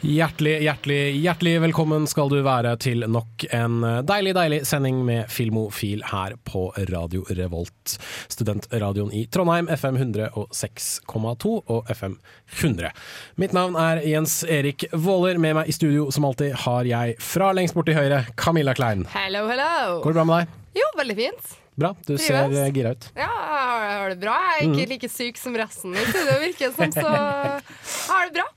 [0.00, 6.00] Hjertelig, hjertelig, hjertelig velkommen skal du være til nok en deilig, deilig sending med Filmofil
[6.08, 7.98] her på Radio Revolt.
[8.32, 12.14] Studentradioen i Trondheim, FM 106,2 og FM
[12.62, 12.94] 100.
[13.44, 15.36] Mitt navn er Jens Erik Våler.
[15.36, 19.04] Med meg i studio som alltid har jeg fra lengst bort til høyre, Camilla Klein.
[19.12, 19.98] Hello, hello.
[20.00, 20.54] Går det bra med deg?
[20.80, 21.52] Jo, veldig fint.
[21.80, 23.10] Bra, du ser eh, gira ut.
[23.20, 23.28] Ja,
[23.84, 24.38] jeg har det bra.
[24.48, 27.60] Jeg er ikke like syk som resten i studio, virker som, så jeg
[28.14, 28.48] har det bra.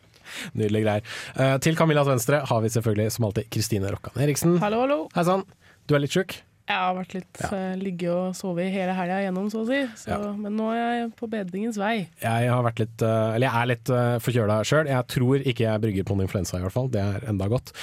[0.60, 1.12] Nydelige greier.
[1.38, 4.58] Uh, til Camillas venstre har vi selvfølgelig som alltid Kristine Rokkan Eriksen.
[4.64, 5.04] Hallo, hallo.
[5.16, 5.46] Hei sann.
[5.88, 6.38] Du er litt sjuk?
[6.64, 9.82] Jeg har vært litt eh, ligge og sove hele helga igjennom, så å si.
[10.00, 10.20] Så, Ja.
[10.32, 12.08] Men nå er jeg på bedringens vei.
[12.24, 14.88] Jeg har vært litt eh, Eller jeg er litt uh, forkjøla sjøl.
[14.88, 16.88] Jeg tror ikke jeg brygger på en influensa, i hvert fall.
[16.94, 17.74] Det er enda godt.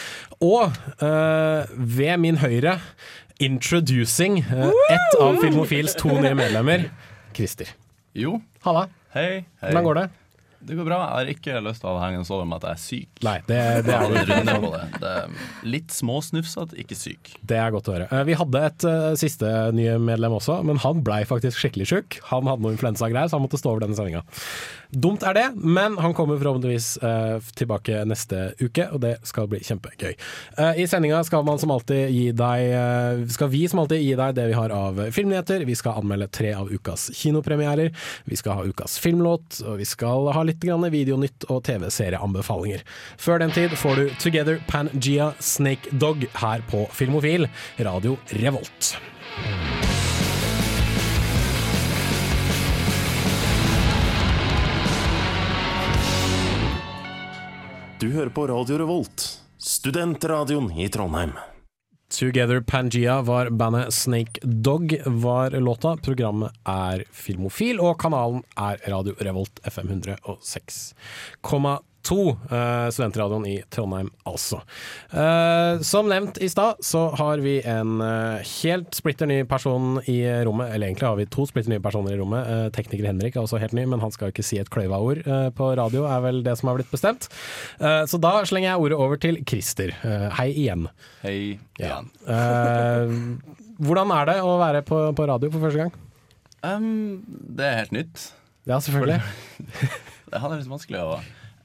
[0.41, 0.73] Og
[1.05, 2.79] eh, ved min høyre,
[3.41, 6.89] introducing uh, ett av Filmofils to nye medlemmer,
[7.37, 7.77] Christer.
[8.17, 8.89] Jo, Halla.
[9.13, 9.45] hei.
[9.61, 9.69] hei.
[9.69, 10.09] Hvordan går det?
[10.61, 10.99] Det går bra.
[11.01, 13.23] Jeg har ikke lyst til å henge over med at jeg er syk.
[13.25, 14.83] Nei, det, det, er, på det.
[15.01, 17.33] det er litt småsnufsete, ikke syk.
[17.41, 18.09] det er godt å høre.
[18.13, 22.21] Eh, vi hadde et uh, siste nye medlem også, men han blei faktisk skikkelig sjuk.
[22.29, 24.25] Han hadde noe influensagreier, så han måtte stå over denne sendinga.
[24.91, 29.61] Dumt er det, men han kommer forhåpentligvis uh, tilbake neste uke, og det skal bli
[29.63, 30.17] kjempegøy.
[30.59, 34.17] Uh, I sendinga skal man som alltid gi deg uh, Skal vi som alltid gi
[34.19, 35.63] deg det vi har av filmnyheter.
[35.69, 37.93] Vi skal anmelde tre av ukas kinopremierer.
[38.27, 42.83] Vi skal ha ukas filmlåt, og vi skal ha litt grann videonytt og TV-serieanbefalinger.
[43.21, 47.47] Før den tid får du Together Pangea Snake Dog her på Filmofil,
[47.79, 48.97] Radio Revolt.
[58.01, 59.23] Du hører på Radio Revolt,
[59.59, 61.35] studentradioen i Trondheim.
[62.09, 65.97] Together Pangea var bandet Snake Dog var låta.
[66.01, 71.77] Programmet er Filmofil, og kanalen er Radio Revolt FM 106,2.
[72.17, 74.61] Eh, studentradioen i Trondheim, altså.
[75.15, 80.19] Eh, som nevnt i stad, så har vi en eh, helt splitter ny person i
[80.47, 80.73] rommet.
[80.75, 82.73] Eller egentlig har vi to splitter nye personer i rommet.
[82.77, 85.71] Tekniker Henrik er også helt ny, men han skal ikke si et kløyva-ord eh, på
[85.79, 87.29] radio, er vel det som har blitt bestemt.
[87.81, 89.93] Så da slenger jeg ordet over til Christer.
[90.37, 90.87] Hei igjen.
[91.23, 92.01] Hei Ja.
[92.01, 92.11] igjen.
[92.29, 95.93] Eh, hvordan er det å være på, på radio for første gang?
[96.61, 97.23] Um,
[97.57, 98.25] det er helt nytt.
[98.69, 99.21] Ja, selvfølgelig.
[100.31, 101.15] Det er litt vanskelig å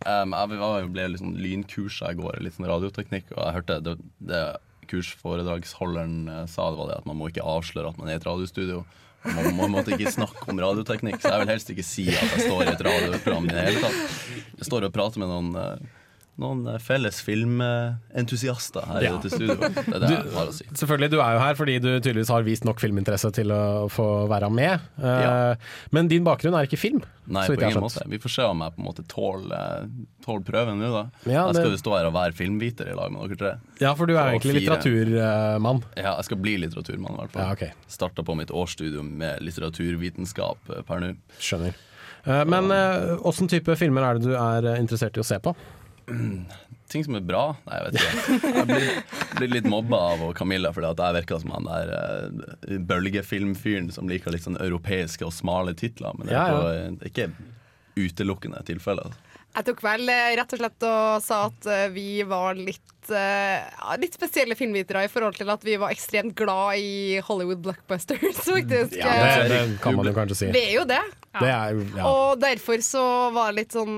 [0.05, 3.97] um, Jeg var- ble liksom lynkursa i går, litt sånn radioteknikk, og jeg hørte det,
[4.31, 4.43] det
[4.85, 8.21] kursforedragsholderen eh, sa, det var det at man må ikke avsløre at man er i
[8.21, 8.83] et radiostudio.
[9.25, 12.44] Man, må, måtte ikke snakke om radioteknikk, så jeg vil helst ikke si at jeg
[12.45, 14.17] står i et radioprogram i det hele tatt.
[14.59, 16.03] Jeg står og prater med noen, eh,
[16.41, 19.09] noen eh, felles filmentusiaster her Ja.
[19.13, 19.56] i dette studio.
[19.56, 20.66] Det er det jeg har å si.
[20.75, 24.28] Selvfølgelig, Du er jo her fordi du tydeligvis har vist nok filminteresse til å få
[24.31, 24.79] være med.
[25.01, 25.56] Eh, Ja.
[25.91, 27.03] Men din bakgrunn er ikke film.
[27.28, 28.03] Nei, på ingen måte.
[28.07, 29.90] Vi får se om jeg på en måte tåler
[30.25, 31.03] tål prøven nå, da.
[31.25, 33.53] Ja, jeg skal jo stå her og være filmviter i lag med dere tre.
[33.81, 35.84] Ja, for du er jo egentlig litteraturmann.
[35.97, 37.41] Ja, jeg skal bli litteraturmann, i hvert fall.
[37.47, 37.72] Ja, okay.
[37.88, 41.16] Starta på mitt årsstudium med litteraturvitenskap eh, per nå.
[41.40, 41.74] Skjønner.
[42.25, 45.38] Eh, Men eh, åssen type filmer er det du er eh, interessert i å se
[45.40, 45.56] på?
[46.91, 47.55] Ting som er bra?
[47.66, 48.51] Nei, jeg vet ikke.
[48.59, 48.89] Jeg blir,
[49.39, 54.09] blir litt mobba av Camilla fordi at jeg virker som han der uh, bølgefilmfyren som
[54.11, 56.13] liker litt sånn europeiske og smale titler.
[56.19, 56.89] Men det er, Ja, ja.
[56.94, 57.29] på, ikke
[57.95, 59.07] utelukkende tilfelle.
[59.07, 59.21] Altså.
[59.55, 63.94] Jeg tok vel eh, rett og slett og sa at eh, vi var litt, uh,
[64.01, 68.97] litt spesielle filmvitere i forhold til at vi var ekstremt glad i Hollywood blockbusters, faktisk.
[68.99, 69.13] Ja,
[69.47, 70.49] det, det kan man jo kanskje si.
[70.51, 70.99] Vi er jo det.
[71.41, 72.06] Det er, ja.
[72.09, 73.03] Og derfor så
[73.35, 73.96] var det litt sånn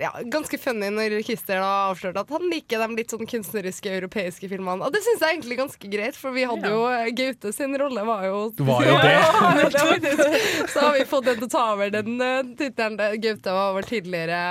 [0.00, 4.50] ja, ganske funny når Christer da avslørte at han liker de litt sånn kunstneriske europeiske
[4.50, 4.86] filmene.
[4.86, 8.04] Og det syns jeg egentlig ganske greit, for vi hadde jo eh, Gaute sin rolle
[8.06, 9.14] var jo Var jo det.
[9.14, 9.70] Ja, det
[10.18, 10.40] var
[10.70, 12.98] så har vi fått den til å ta over den uh, tittelen.
[13.22, 14.42] Gaute var vår tidligere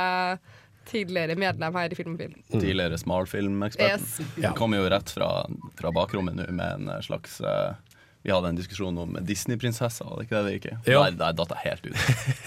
[0.90, 2.34] Tidligere medlem her i Filmfilm.
[2.52, 4.00] Tidligere smalfilmeksperten.
[4.00, 4.20] Yes.
[4.42, 4.54] Ja.
[4.58, 5.46] Kommer jo rett fra,
[5.78, 7.76] fra bakrommet nå med en eh, slags eh,
[8.22, 10.74] Vi hadde en diskusjon om Disney-prinsesser, var det ikke det det gikk i?
[10.90, 12.02] Der, der datt jeg helt ut.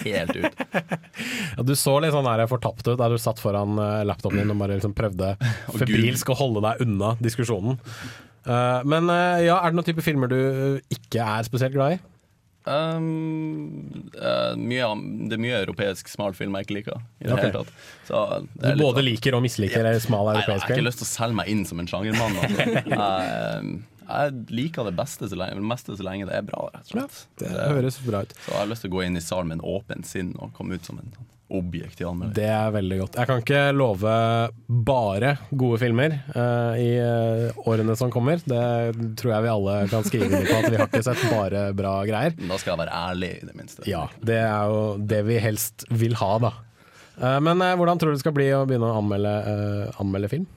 [0.05, 0.59] Helt ut.
[1.53, 4.53] Ja, du så litt sånn der fortapt ut der du satt foran eh, laptopen din
[4.53, 5.35] og bare liksom prøvde
[5.77, 7.77] febrilsk å holde deg unna diskusjonen.
[8.43, 10.39] Uh, men uh, ja, er det noen type filmer du
[10.91, 12.01] ikke er spesielt glad i?
[12.63, 14.89] Um, uh, mye,
[15.27, 17.01] det er mye europeisk smalfilm jeg ikke liker.
[17.19, 17.49] I det okay.
[17.49, 18.21] hele tatt Så
[18.55, 19.97] det Du både sånn- liker og misliker Ja.
[19.99, 22.39] smal Nei, Jeg har ikke lyst til å selge meg inn som en sjangermann.
[22.43, 23.83] Altså.
[24.07, 27.05] Jeg, liker det beste så lenge, meste så lenge det er bra, rett og Ja,
[27.07, 27.27] slett.
[27.39, 28.33] det Det- høres bra ut.
[28.45, 30.53] Så jeg har lyst til å gå inn i salen med en åpen sinn og
[30.53, 32.33] komme ut som en sånn objektiv anmelder.
[32.33, 33.15] Det er veldig godt.
[33.19, 34.13] Jeg kan ikke love
[34.87, 38.41] bare gode filmer uh, i eh, årene som kommer.
[38.41, 41.73] Det tror jeg vi alle kan skrive under på, at vi har ikke sett bare
[41.77, 42.33] bra greier.
[42.39, 43.85] Men da skal jeg være ærlig, i det minste.
[43.85, 46.53] Ja, det er jo det vi helst vil ha, da.
[47.21, 50.47] Uh, Men uh, hvordan tror du det skal bli å begynne å anmelde, anmelde film?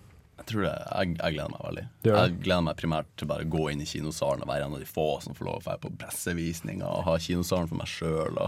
[0.47, 1.85] Tror det, jeg, jeg gleder meg veldig.
[2.07, 2.19] Ja.
[2.21, 4.83] Jeg gleder meg primært til bare å gå inn i kinosalen og være en av
[4.83, 8.39] de få som får lov å være på pressevisninger og ha kinosalen for meg sjøl.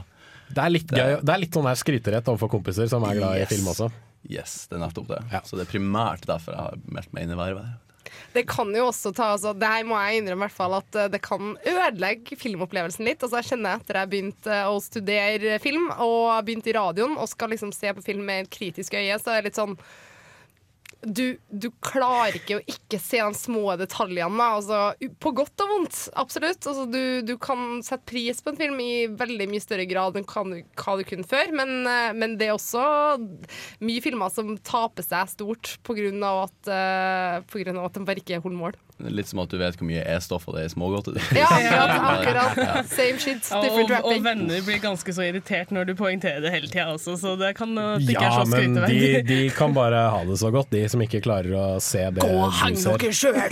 [0.49, 1.17] Det er litt gøy.
[1.23, 3.91] Det er litt sånn skryterett overfor kompiser som er glad i film også.
[4.29, 5.21] Yes, det er nettopp det.
[5.33, 5.43] Ja.
[5.47, 7.77] Så det er primært derfor jeg har meldt meg inn i vervet.
[8.33, 10.97] Det kan jo også ta altså, Det her må jeg innrømme i hvert fall at
[10.97, 13.23] eh, det kan ødelegge filmopplevelsen litt.
[13.23, 17.53] Altså, jeg kjenner etter jeg begynte å studere film og begynte i radioen og skal
[17.53, 19.77] liksom se på film med et kritisk øye, så er det litt sånn
[21.07, 24.49] du, du klarer ikke å ikke se de små detaljene.
[24.59, 24.81] Altså,
[25.23, 26.67] på godt og vondt, absolutt.
[26.67, 30.27] Altså, du, du kan sette pris på en film i veldig mye større grad enn
[30.27, 31.55] du, hva du kunne før.
[31.55, 32.83] Men, eh, men det er også
[33.85, 35.97] mye filmer som taper seg stort pga.
[35.99, 38.77] At, uh, at de bare ikke holder mål.
[38.99, 41.23] Litt som at du vet hvor mye E-stoffer det er i smågodteri.
[41.39, 42.51] Ja, akkurat.
[42.51, 42.89] akkurat.
[42.91, 43.85] Same shit, Og, wrapping.
[43.85, 44.25] og wrapping.
[44.25, 47.77] venner blir ganske så irritert når du poengterer det hele tida også, så det kan
[47.79, 50.83] det ikke Ja, er så men de, de kan bare ha det så godt, de
[50.91, 53.39] som ikke klarer å se det Gå og heng dere sjøl!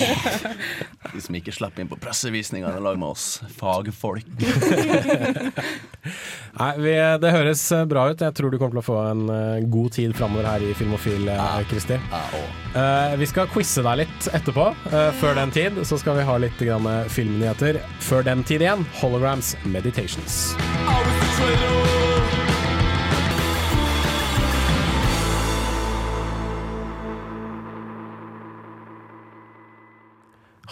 [1.06, 4.26] De som ikke slipper inn på pressevisningene i lag med oss fagfolk.
[6.56, 8.22] Nei, vi, Det høres eh, bra ut.
[8.22, 11.28] Jeg tror du kommer til å få en eh, god tid framover her i Filmofil,
[11.70, 11.70] Kristi.
[11.70, 12.02] Christer.
[12.10, 12.76] Jeg òg.
[12.82, 14.66] Eh, vi skal quize deg litt etterpå.
[14.90, 17.80] Uh, før den tid så skal vi ha litt grann filmnyheter.
[18.00, 20.56] Før den tid igjen, Holograms Meditations.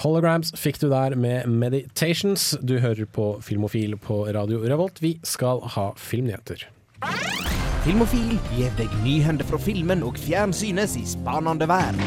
[0.04, 2.52] Holograms fikk du der med Meditations.
[2.60, 5.00] Du hører på Filmofil på Radio Revolt.
[5.00, 6.66] Vi skal ha filmnyheter.
[7.84, 12.00] Filmofil gir deg nyhender fra filmen og fjernsynets i spanende verden.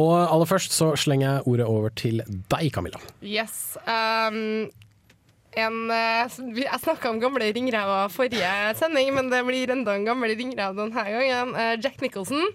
[0.00, 3.00] Og aller først så slenger jeg ordet over til deg, Camilla.
[3.20, 3.76] Yes.
[3.84, 4.70] Um,
[5.52, 10.32] en, eh, jeg snakka om gamle ringrever forrige sending, men det blir enda en gammel
[10.38, 11.54] ringrev denne gangen.
[11.54, 12.46] Eh, Jack Nicholson.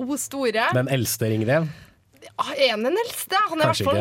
[0.00, 0.70] O store.
[0.72, 1.68] Den eldste ringrev.
[2.38, 3.36] Ah, Er han den eldste?
[3.50, 3.98] Han er i hvert fall,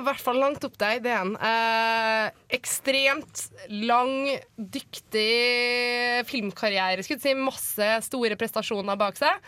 [0.00, 0.98] i hvert fall langt opp der.
[1.04, 1.34] Det er han.
[1.36, 3.44] Eh, ekstremt
[3.86, 4.14] lang,
[4.58, 7.04] dyktig filmkarriere.
[7.04, 9.38] Skulle si Masse store prestasjoner bak seg.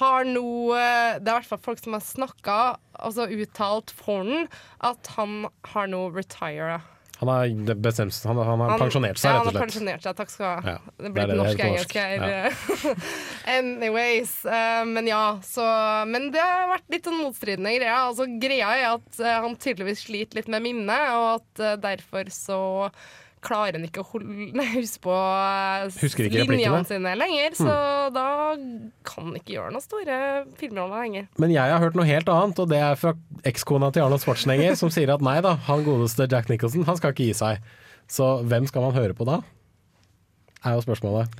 [0.00, 2.56] Har nå Det er i hvert fall folk som har snakka,
[2.98, 4.48] altså uttalt for den,
[4.82, 6.80] at han har nå retira.
[7.16, 9.54] Han har bestemt Han, han har pensjonert seg, rett og slett.
[9.54, 10.74] Ja, Han har pensjonert seg, takk skal du ha.
[10.74, 12.14] Ja, det blir det norsk engelsk her.
[12.18, 12.94] Ja.
[13.56, 14.34] Anyways.
[14.44, 15.64] Uh, men ja, så
[16.10, 17.96] Men det har vært litt sånn motstridende greier.
[18.10, 22.32] Altså, greia er at uh, han tydeligvis sliter litt med minnet, og at uh, derfor
[22.34, 22.62] så
[23.44, 26.18] klarer han ikke å holde, huske på eh,
[26.48, 27.56] linjene sine lenger.
[27.58, 27.70] Så
[28.14, 28.26] da
[29.06, 30.18] kan han ikke gjøre noen store
[30.60, 31.28] filmroller lenger.
[31.42, 33.14] Men jeg har hørt noe helt annet, og det er fra
[33.46, 37.14] ekskona til Arnold Schwarzenegger, som sier at nei da, han godeste Jack Nicholson, han skal
[37.14, 37.74] ikke gi seg.
[38.10, 39.40] Så hvem skal man høre på da?
[40.64, 41.32] Er jo spørsmålet.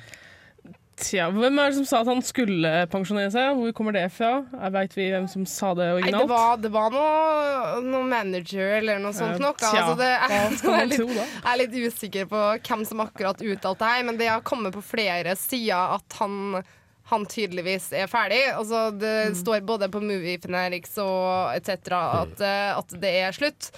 [0.94, 3.56] Tja, hvem er det som sa at han skulle pensjonere seg?
[3.58, 4.28] Hvor kommer det fra?
[4.70, 9.00] Veit vi hvem som sa det Nei, det var, det var noe, noe manager eller
[9.02, 9.58] noe sånt nok.
[9.58, 9.72] Da.
[9.74, 10.12] Altså, det,
[10.60, 14.06] skal jeg, er litt, jeg er litt usikker på hvem som akkurat uttalte det her,
[14.06, 16.60] men det har kommet på flere sider at han,
[17.10, 18.44] han tydeligvis er ferdig.
[18.54, 19.36] Altså, det Mm.
[19.42, 21.90] står både på Movie Fanatics og etc.
[22.22, 23.72] At, eh, at det er slutt.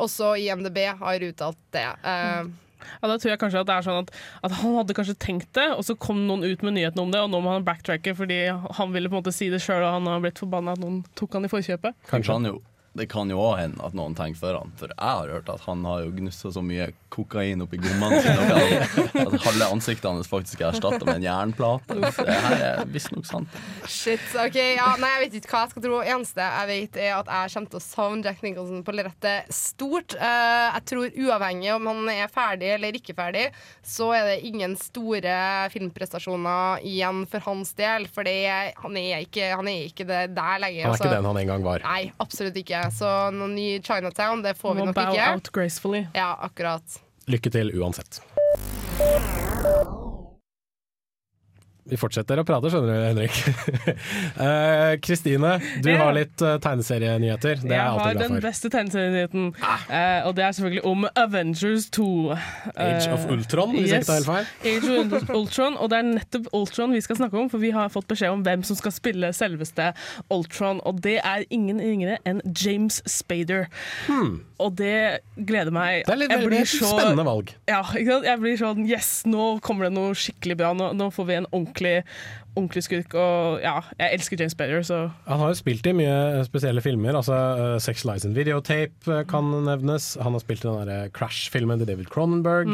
[0.00, 1.84] Også IMDb har uttalt det.
[2.00, 2.44] Eh,
[3.00, 4.12] Ja, da tror jeg kanskje at det er sånn at,
[4.48, 7.22] at han hadde kanskje tenkt det, og så kom noen ut med nyheten om det,
[7.22, 9.96] og nå må han backtracke fordi han ville på en måte si det sjøl, og
[10.00, 11.98] han har blitt forbanna at noen tok han i forkjøpet.
[12.10, 12.60] Kanskje han jo
[12.92, 14.72] det kan jo òg hende at noen tenker for han.
[14.76, 18.44] For jeg har hørt at han har jo gnussa så mye kokain oppi gommene sine
[19.22, 21.96] at halve ansiktet hans faktisk er erstatta med en jernplate.
[21.96, 23.56] Det her er visstnok sant.
[23.88, 26.00] Shit, ok, ja, Nei, jeg vet ikke hva jeg skal tro.
[26.02, 30.16] Eneste jeg vet, er at jeg kommer til å savne Jack Nicholson på lerretet stort.
[30.16, 33.46] Eh, jeg tror uavhengig om han er ferdig eller ikke ferdig,
[33.80, 35.36] så er det ingen store
[35.72, 38.08] filmprestasjoner igjen for hans del.
[38.12, 40.84] For han, er ikke, han er ikke det der lenger.
[40.84, 41.08] Han er altså.
[41.08, 41.88] ikke den han en gang var.
[41.88, 42.81] Nei, absolutt ikke.
[42.90, 45.32] Så noen ny Chinatown, det får vi nok ikke.
[45.34, 45.52] out.
[46.14, 47.00] Ja, akkurat.
[47.30, 48.22] Lykke til uansett.
[51.92, 53.36] Vi fortsetter å prate, skjønner du, Henrik.
[54.42, 55.98] Eh, Kristine, du Ja.
[56.06, 57.60] har litt eh, tegneserienyheter.
[57.62, 58.08] Det er jeg alltid glad for.
[58.08, 59.44] jeg har den beste tegneserienyheten,
[59.92, 62.06] eh, og det er selvfølgelig om Avengers 2.
[62.76, 64.46] Age of Ultron, hvis jeg ikke tar helt feil.
[64.72, 67.92] Age of Ultron, og det er nettopp Ultron vi skal snakke om, for vi har
[67.92, 69.90] fått beskjed om hvem som skal spille selveste
[70.32, 73.68] Ultron, og det er ingen ringere enn James Spader.
[74.62, 76.02] Og det gleder meg.
[76.02, 76.08] Hmm.
[76.08, 77.52] Det er litt Jeg veldig så- spennende valg.
[77.68, 78.24] Ja, ikke sant?
[78.30, 80.72] Jeg blir sånn Yes, nå kommer det noe skikkelig bra.
[80.78, 81.81] Nå, nå får vi en ordentlig,
[82.56, 83.14] ordentlig skurk.
[83.16, 87.16] Og ja, jeg elsker James Better, så Han har jo spilt i mye spesielle filmer.
[87.16, 90.16] altså uh, Sex Lies and Videotape eh, kan nevnes.
[90.22, 92.68] Han har spilt i den der Crash-filmen til David Cronenberg.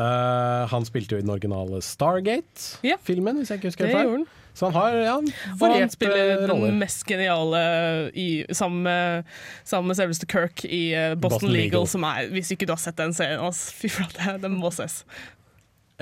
[0.00, 4.24] Eh, han spilte jo i den originale Stargate-filmen, hvis jeg ikke husker det feil.
[4.52, 5.12] Så han har ja,
[5.60, 6.66] han spiller roller.
[6.66, 7.60] den mest geniale
[8.12, 9.28] i, sammen, med,
[9.64, 11.86] sammen med selveste Kirk i Boston, Boston Legal, Legal.
[11.88, 15.02] som er Hvis ikke du har sett den serien, altså, fy flate, den må ses.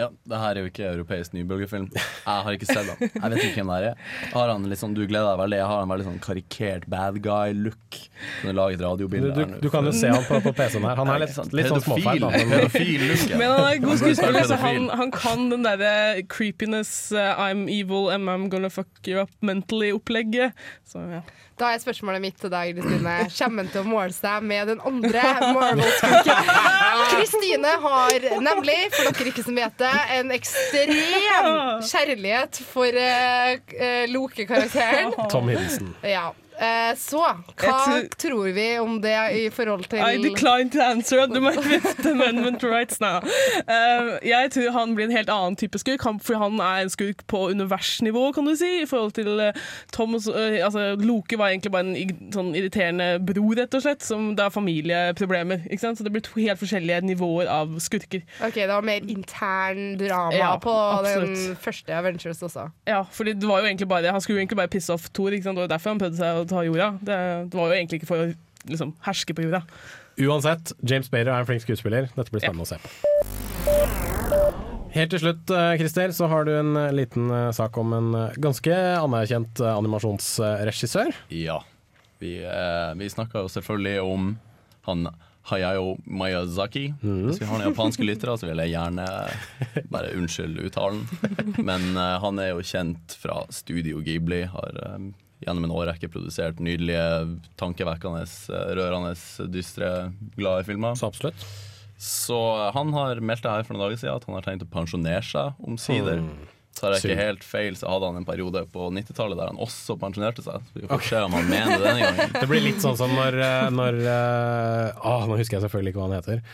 [0.00, 1.88] Ja, det her er jo ikke europeisk nybølgefilm.
[1.92, 3.10] Jeg har ikke sett den.
[3.20, 4.04] Jeg vet ikke hvem det er.
[4.32, 5.58] Har han litt sånn, du gleder deg veldig.
[5.68, 7.98] Har han veldig sånn karikert bad guy-look.
[8.40, 11.00] Kunne du lage et Du, du, du kan jo se han på, på PC-en her.
[11.00, 12.24] Han er litt, litt sånn småfeil.
[12.30, 18.10] Men, han er god skuespiller, så han, han kan den derre creepiness, uh, I'm evil
[18.14, 20.56] and I'm gonna fuck you up mentally-opplegget.
[20.88, 21.22] Så ja.
[21.60, 23.14] Da er spørsmålet mitt til deg, Kristine.
[23.36, 26.52] Kommer han til å måle seg med den andre Marvel-skurken?
[27.12, 30.92] Kristine har nemlig, for dere ikke som vet det, en ekstrem
[31.90, 35.14] kjærlighet for uh, Loke-karakteren.
[35.30, 35.94] Tom Hiddleston.
[36.04, 36.30] Ja.
[36.60, 37.22] Eh, så
[37.56, 37.76] hva
[38.20, 43.00] tror- vi om det i forhold til I decline to answer the Fifth Amendment rights
[43.00, 43.20] now.
[43.64, 46.92] Uh, jeg tror han blir en helt annen type skurk, han, for han er en
[46.92, 48.82] skurk på universnivå, kan du si.
[48.82, 49.40] I forhold til
[49.92, 54.04] Tom og eh, altså, Loke var egentlig bare en sånn irriterende bror, rett og slett,
[54.04, 55.64] som det er familieproblemer.
[55.70, 56.00] Ikke sant?
[56.00, 58.24] Så det blir to helt forskjellige nivåer av skurker.
[58.44, 60.74] Ok, Det var mer intern drama Ja, på
[61.06, 62.68] den første Avengers også.
[62.88, 65.32] Ja, for det var jo egentlig bare Han skulle jo egentlig bare pisse off Thor,
[65.32, 65.58] ikke sant?
[65.58, 66.90] og derfor han prøvde seg å ta jorda.
[67.00, 67.18] Det,
[67.52, 68.28] det var jo egentlig ikke for å
[68.70, 69.62] liksom, herske på jorda.
[70.20, 72.10] Uansett, James Bader er en flink skuespiller.
[72.16, 72.88] Dette blir spennende å se på.
[74.90, 78.10] Helt til slutt, eh, Christer, så har du en eh, liten eh, sak om en
[78.42, 81.14] ganske anerkjent animasjonsregissør.
[81.30, 81.60] Ja.
[82.20, 84.32] Vi, eh, vi snakka jo selvfølgelig om
[84.88, 85.06] han
[85.50, 86.90] Hayao Miyazaki.
[87.00, 89.06] Hvis vi har noen japanske lyttere, så vil jeg gjerne
[89.94, 91.00] bare unnskylde uttalen.
[91.58, 94.42] Men eh, han er jo kjent fra Studio Ghibli.
[94.52, 94.98] Har eh,
[95.40, 99.16] gjennom en årrekke produsert nydelige, tankevekkende, eh, rørende,
[99.52, 99.90] dystre,
[100.36, 100.96] glade filmer.
[100.98, 101.44] Så absolutt.
[102.00, 104.64] Så eh, han har meldt det her for noen dager siden at han har tenkt
[104.64, 106.24] å pensjonere seg omsider.
[106.78, 109.96] Tar jeg ikke helt feil, så hadde han en periode på 90-tallet der han også
[110.00, 110.62] pensjonerte seg.
[110.70, 112.34] Så vi får se om han mener det denne gangen.
[112.40, 116.00] Det blir litt sånn som når, eh, når eh, Åh, Nå husker jeg selvfølgelig ikke
[116.00, 116.44] hva han heter.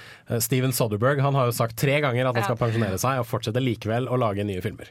[0.43, 3.63] Steven Soderberg han har jo sagt tre ganger at han skal pensjonere seg, og fortsette
[3.63, 4.91] likevel å lage nye filmer.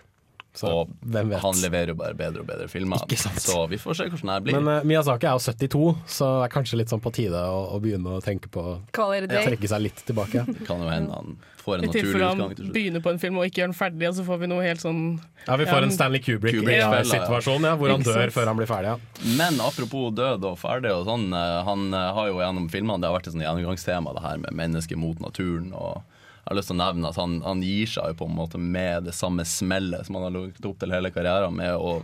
[0.56, 1.42] Så Og hvem vet.
[1.44, 3.02] han leverer jo bare bedre og bedre filmer.
[3.04, 3.42] Ikke sant.
[3.44, 4.56] Så vi får se hvordan det blir.
[4.62, 7.58] Men Mia Miyazaki er jo 72, så det er kanskje litt sånn på tide å,
[7.76, 10.46] å begynne å tenke på å trekke seg litt tilbake.
[10.48, 11.36] det kan jo hende han
[11.66, 12.74] får en I naturlig tilfelle han utgang til slutt.
[12.78, 14.84] begynner på en film og ikke gjør den ferdig, og så får vi noe helt
[14.84, 15.00] sånn
[15.48, 17.74] Ja, Vi får Ja, en Stanley Kubrick-situasjon, ja.
[17.74, 18.96] Ja, hvor han dør før han blir ferdig.
[18.96, 19.32] Ja.
[19.40, 23.10] Men apropos død og ferdig og sånn, eh, han eh, har jo gjennom filmene Det
[23.10, 25.72] har vært et sånn gjennomgangstema, det her med mennesket mot naturen.
[25.74, 26.04] Og
[26.46, 28.60] jeg har lyst til å nevne at han, han gir seg jo på en måte
[28.62, 31.96] med det samme smellet som han har lagt opp til hele karrieren, med å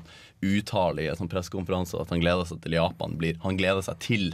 [0.42, 4.00] uttale i en sånn pressekonferanse at han gleder seg til Japan blir Han gleder seg
[4.02, 4.32] til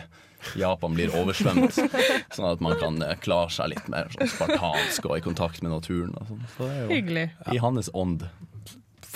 [0.55, 1.75] Japan blir oversvømt,
[2.37, 5.73] sånn at man kan eh, klare seg litt mer sånn spartansk og i kontakt med
[5.73, 6.13] naturen.
[6.21, 6.45] Og sånn.
[6.53, 7.25] Så det er jo hyggelig.
[7.51, 8.23] i hans ånd.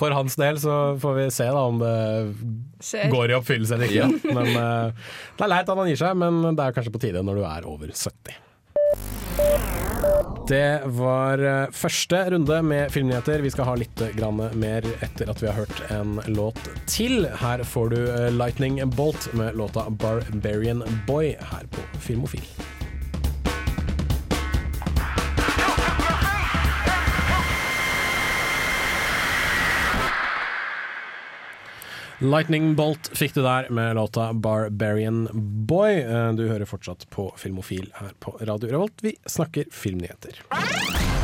[0.01, 1.95] For hans del så får vi se da om det
[2.83, 3.07] Skjer.
[3.13, 4.09] går i oppfyllelse eller ikke.
[4.09, 4.09] Ja.
[4.41, 5.07] Men eh,
[5.37, 7.47] Det er leit at han gir seg, men det er kanskje på tide når du
[7.53, 9.90] er over 70.
[10.47, 13.43] Det var eh, første runde med filmnyheter.
[13.45, 16.59] Vi skal ha litt grann mer etter at vi har hørt en låt
[16.91, 17.27] til.
[17.39, 22.45] Her får du eh, Lightning Bolt med låta 'Barbarian Boy' her på Filmofil.
[32.21, 35.27] Lightning Bolt fikk du der med låta 'Barbarian
[35.65, 36.03] Boy'.
[36.05, 39.01] Eh, Du hører fortsatt på Filmofil her på Radio Revolt.
[39.01, 40.37] Vi snakker filmnyheter.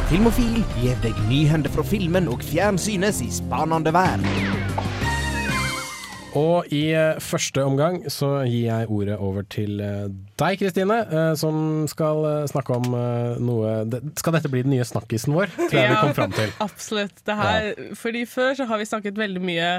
[0.09, 4.25] Filmofil gir deg nyhender fra filmen og fjernsynets i spanende verden.
[6.33, 10.97] Og i eh, første omgang så gir jeg ordet over til eh, deg, Kristine,
[11.37, 12.91] som skal snakke om
[13.41, 15.49] noe Skal dette bli den nye snakkisen vår?
[15.55, 16.49] Tror jeg vi kom fram til.
[16.67, 17.21] Absolutt.
[17.25, 19.71] Det her, Fordi før så har vi snakket veldig mye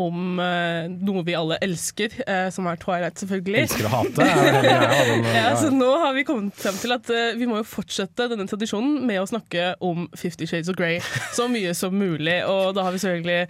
[0.00, 3.62] om uh, noe vi alle elsker, uh, som er Twilight, selvfølgelig.
[3.64, 4.26] Elsker å hate.
[4.66, 5.50] Ja, ja.
[5.58, 9.00] så nå har vi kommet frem til at uh, vi må jo fortsette denne tradisjonen
[9.08, 11.00] med å snakke om Fifty Shades of Grey
[11.36, 12.40] så mye som mulig.
[12.48, 13.46] Og da har vi selvfølgelig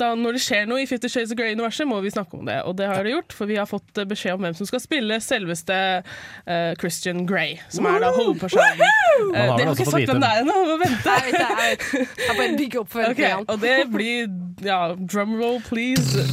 [0.00, 2.58] da, Når det skjer noe i Fifty Shades of Grey-universet, må vi snakke om det.
[2.68, 4.82] Og det har det gjort, for vi har fått eh, beskjed om hvem som skal
[4.82, 8.82] spille selveste uh, Christian Grey, som er da hovedpersonen.
[8.82, 11.16] Eh, har vel det har ikke sagt hvem det er ennå, må vente.
[11.18, 11.86] Jeg vet jeg vet.
[12.26, 13.46] Jeg bare bygger opp Ok, forventningene.
[13.48, 14.20] og det blir
[14.66, 16.26] ja, drumroll, please.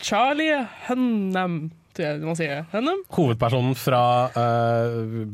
[0.00, 1.70] Charlie Hunnam?
[3.12, 5.26] Hovedpersonen fra uh,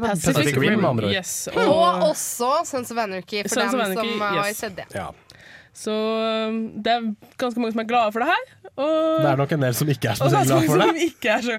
[0.00, 1.14] Pacific Rim, med andre ord.
[1.14, 1.48] Yes.
[1.54, 4.88] Og også Sons of Anarchy, for Sons dem som har sett det.
[5.78, 5.94] Så
[6.50, 7.04] um, det er
[7.38, 8.54] ganske mange som er glade for det her.
[8.78, 10.88] Og Det er nok en del som ikke er så, spesielt glad for det.
[10.88, 11.56] som ikke er, så,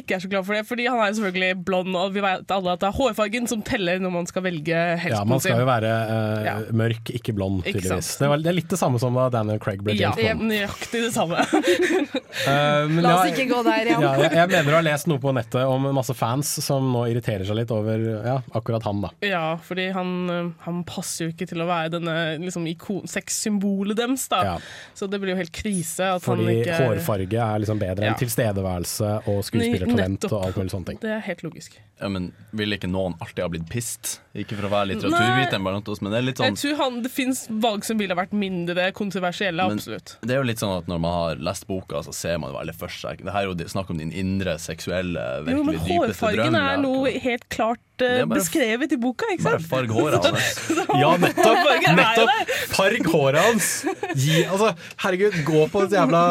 [0.00, 0.62] ikke er så glad for det.
[0.68, 3.98] Fordi han er selvfølgelig blond, og vi vet alle at det er hårfargen som teller
[4.02, 6.54] når man skal velge helten Ja, Man skal jo være uh, Ja.
[6.72, 8.12] mørk, ikke blond, tydeligvis.
[8.20, 10.46] Det, var, det er litt det samme som da Daniel Craig ble Ja, Bond.
[10.50, 11.42] nøyaktig det samme.
[11.42, 14.04] uh, men La oss ja, ikke gå der igjen.
[14.04, 17.04] ja, jeg, jeg mener å ha lest noe på nettet om masse fans som nå
[17.10, 19.02] irriterer seg litt over ja, akkurat han.
[19.04, 23.06] da Ja, fordi han, øh, han passer jo ikke til å være denne liksom, ikon-
[23.10, 24.28] sexsymbolet deres.
[24.30, 24.40] Da.
[24.46, 24.56] Ja.
[24.94, 28.12] Så det blir jo helt krise at han ikke hårfarge er liksom bedre Ja.
[28.12, 30.98] enn tilstedeværelse og skuespillertalent og alt mulig sånne ting.
[31.00, 31.78] Det er helt logisk.
[32.00, 34.18] Ja, men Ville ikke noen alltid ha blitt pissed?
[34.34, 37.02] Ikke for å være litteraturviteren blant oss, men det er litt Jeg sånn tror han,
[37.02, 40.16] Det fins valg som ville vært mindre kontroversielle, Men- absolutt.
[40.22, 42.58] Det er jo litt sånn at når man har lest boka, så ser man det
[42.60, 43.18] veldig først.
[43.24, 46.52] Det her er jo snakk om din indre seksuelle, Jo, men virkelig dypeste drøm.
[46.52, 49.66] hårfargen er noe helt klart er beskrevet i boka, ikke sant?
[49.66, 50.50] Bare farg håret hans.
[51.00, 51.70] Ja, nettopp!
[52.00, 53.68] Nettopp Farg håret hans!
[54.16, 54.72] Gi, altså,
[55.04, 56.22] herregud, gå på et jævla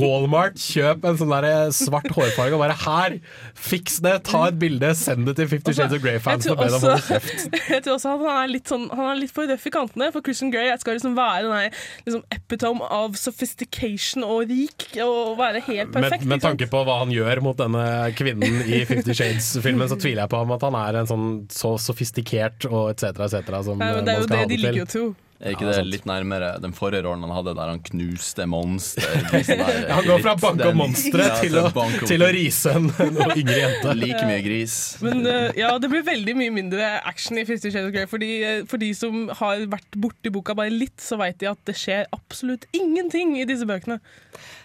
[0.00, 3.18] Walmart, kjøp en sånn der svart hårfarge og bare her,
[3.58, 4.14] fiks det!
[4.28, 7.48] Ta et bilde, send det til Fifty Shades of Grey-fans og be dem holde kjeft.
[7.74, 10.24] Jeg tror også han er litt, sånn, han er litt for røff i kantene, for
[10.26, 15.62] Christian Grey skal liksom være den der, liksom epitome av sophistication og rik, og være
[15.68, 16.24] helt perfekt.
[16.26, 17.84] Med, med tanke på hva han gjør mot denne
[18.18, 21.74] kvinnen i Fifty Shades-filmen, så tviler jeg på ham at han er en sånn så
[21.82, 23.24] sofistikert og etc.
[23.26, 23.54] etc.
[23.66, 25.06] som eh, men det er jo det de liker jo tro.
[25.38, 25.90] Er ikke Ja, det sant.
[25.92, 29.06] litt nærmere den forrige rollen han hadde, der han knuste monster?
[29.58, 31.70] Ja, han går fra å banke opp monstre til, å,
[32.02, 33.94] til å rise en, en yngre jente.
[34.02, 34.74] Like mye gris.
[35.04, 38.08] Men uh, ja, det blir veldig mye mindre action i Fifty Shades of Grey.
[38.10, 41.62] Fordi, eh, for de som har vært borti boka bare litt, så vet de at
[41.70, 44.00] det skjer absolutt ingenting i disse bøkene.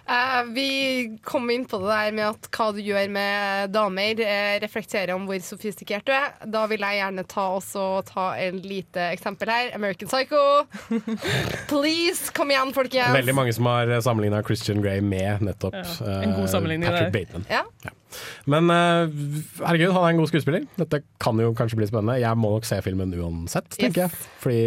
[0.04, 0.68] Uh, vi
[1.24, 5.30] kom inn på det der med at hva du gjør med damer, uh, reflekterer om
[5.30, 6.34] hvor sofistikert du er.
[6.50, 9.72] Da vil jeg gjerne ta, også, ta en lite eksempel her.
[9.78, 10.63] American Psycho.
[11.72, 13.14] Please, kom igjen, folkens.
[13.16, 15.84] Veldig mange som har sammenligna Christian Grey med nettopp Ja,
[16.22, 17.18] en god eh, sammenligning Patrick der.
[17.18, 17.46] Bateman.
[17.50, 17.94] Ja.
[18.46, 19.16] Men eh,
[19.64, 20.68] herregud, han er en god skuespiller.
[20.80, 22.20] Dette kan jo kanskje bli spennende.
[22.22, 24.24] Jeg må nok se filmen uansett, tenker jeg.
[24.44, 24.62] Fordi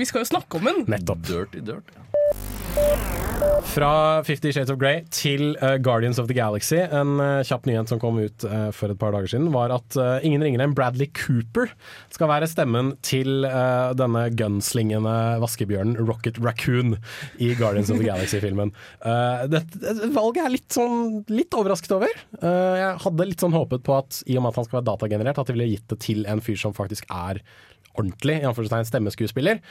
[0.00, 0.84] Vi skal jo snakke om den.
[0.90, 1.24] nettopp.
[1.30, 3.29] Dirty dirt.
[3.66, 6.78] Fra Fifty Shades of Grey til uh, Guardians of the Galaxy.
[6.80, 9.98] En uh, kjapp nyhet som kom ut uh, for et par dager siden, var at
[10.26, 11.70] ingen ringere enn Bradley Cooper
[12.14, 13.44] skal være stemmen til
[13.98, 16.96] denne gunslingende vaskebjørnen Rocket Raccoon
[17.42, 18.72] i Guardians of the Galaxy-filmen.
[20.18, 22.14] Valget er litt sånn litt overrasket over.
[22.40, 25.40] Jeg hadde litt sånn håpet på at i og med at han skal være datagenerert,
[25.42, 27.42] at de ville gitt det til en fyr som faktisk er
[27.98, 29.62] ordentlig i stemmeskuespiller.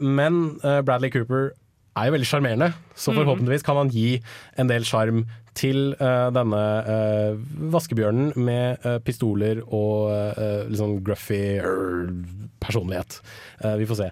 [0.00, 1.52] Men Bradley Cooper
[1.94, 4.18] er jo veldig sjarmerende, så forhåpentligvis kan han gi
[4.58, 5.24] en del sjarm
[5.58, 7.42] til uh, denne uh,
[7.74, 11.40] vaskebjørnen med uh, pistoler og litt sånn gruffy
[12.64, 13.18] personlighet.
[13.78, 14.06] Vi får se.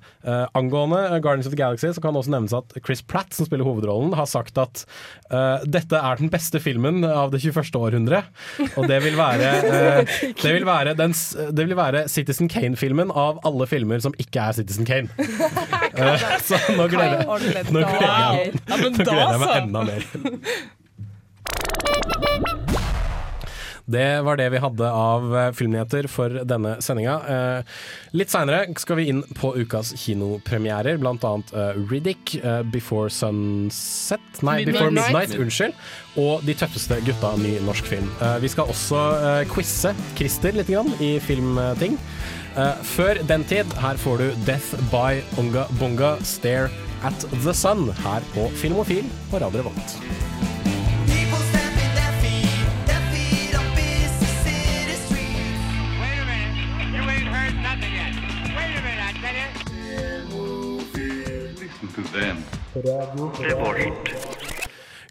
[0.59, 3.64] Angående Guardians of the Galaxy så kan det også nevnes at Chris Pratt, som spiller
[3.64, 4.83] hovedrollen, har sagt at
[5.64, 7.70] dette er den beste filmen av det 21.
[7.81, 8.22] århundre.
[8.76, 9.48] Og det vil være,
[10.42, 11.16] det vil være, den,
[11.57, 15.09] det vil være Citizen Kane-filmen av alle filmer som ikke er Citizen Kane.
[16.48, 20.07] Så nå gleder jeg nå gleder jeg meg enda mer.
[23.93, 27.17] Det var det vi hadde av eh, filmnyheter for denne sendinga.
[27.35, 27.81] Eh,
[28.17, 32.37] litt seinere skal vi inn på ukas kinopremierer, annet eh, Riddick,
[32.73, 35.35] Before Sunset Nei, Before Midnight.
[35.37, 35.75] Unnskyld.
[36.23, 38.09] Og De tøffeste gutta, ny norsk film.
[38.43, 39.01] Vi skal også
[39.51, 41.97] quize Christer litt grann i filmting.
[42.85, 46.69] Før den tid, her får du Death by Onga Bonga Stare
[47.09, 50.62] at the Sun her på Filmofil på Radio Revolt.
[62.12, 62.35] You.
[62.75, 64.22] Listen to them.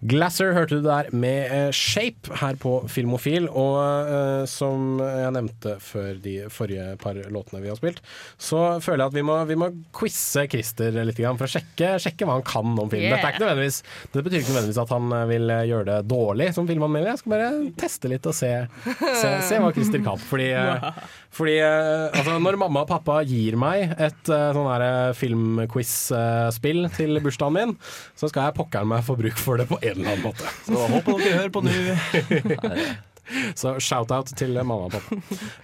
[0.02, 3.46] Glasser hørte du der med eh, Shape her på Filmofil.
[3.48, 8.02] Og uh, som jeg nevnte før de forrige par låtene vi har spilt,
[8.42, 12.26] så føler jeg at vi må, vi må quize Christer litt for å sjekke, sjekke
[12.26, 13.06] hva han kan om film.
[13.06, 13.22] Yeah.
[13.22, 17.14] Det betyr ikke nødvendigvis at han eh, vil gjøre det dårlig som filmanmelder.
[17.14, 17.52] Jeg skal bare
[17.84, 18.52] teste litt og se,
[18.98, 20.26] se, se hva Christer kan.
[20.32, 20.90] Fordi, uh,
[21.30, 27.58] fordi uh, altså, når mamma og pappa gir meg et sånn her, filmquiz-spill til bursdagen
[27.60, 27.78] min,
[28.18, 30.52] så skal jeg pokkeren meg få bruk for det på en eller annen måte.
[30.68, 31.78] Så håper dere hører på nå.
[33.56, 35.18] Så shout-out til mamma og pappa.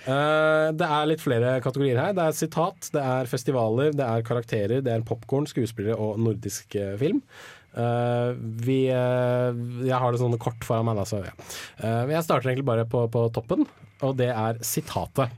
[0.07, 2.13] Uh, det er litt flere kategorier her.
[2.15, 6.77] Det er sitat, det er festivaler, det er karakterer, det er popkorn, skuespillere og nordisk
[6.79, 7.19] uh, film.
[7.77, 11.35] Uh, vi, jeg har det sånne kort foran meg, da, så ja.
[12.09, 13.67] Jeg starter egentlig bare på, på toppen,
[14.05, 15.35] og det er sitatet.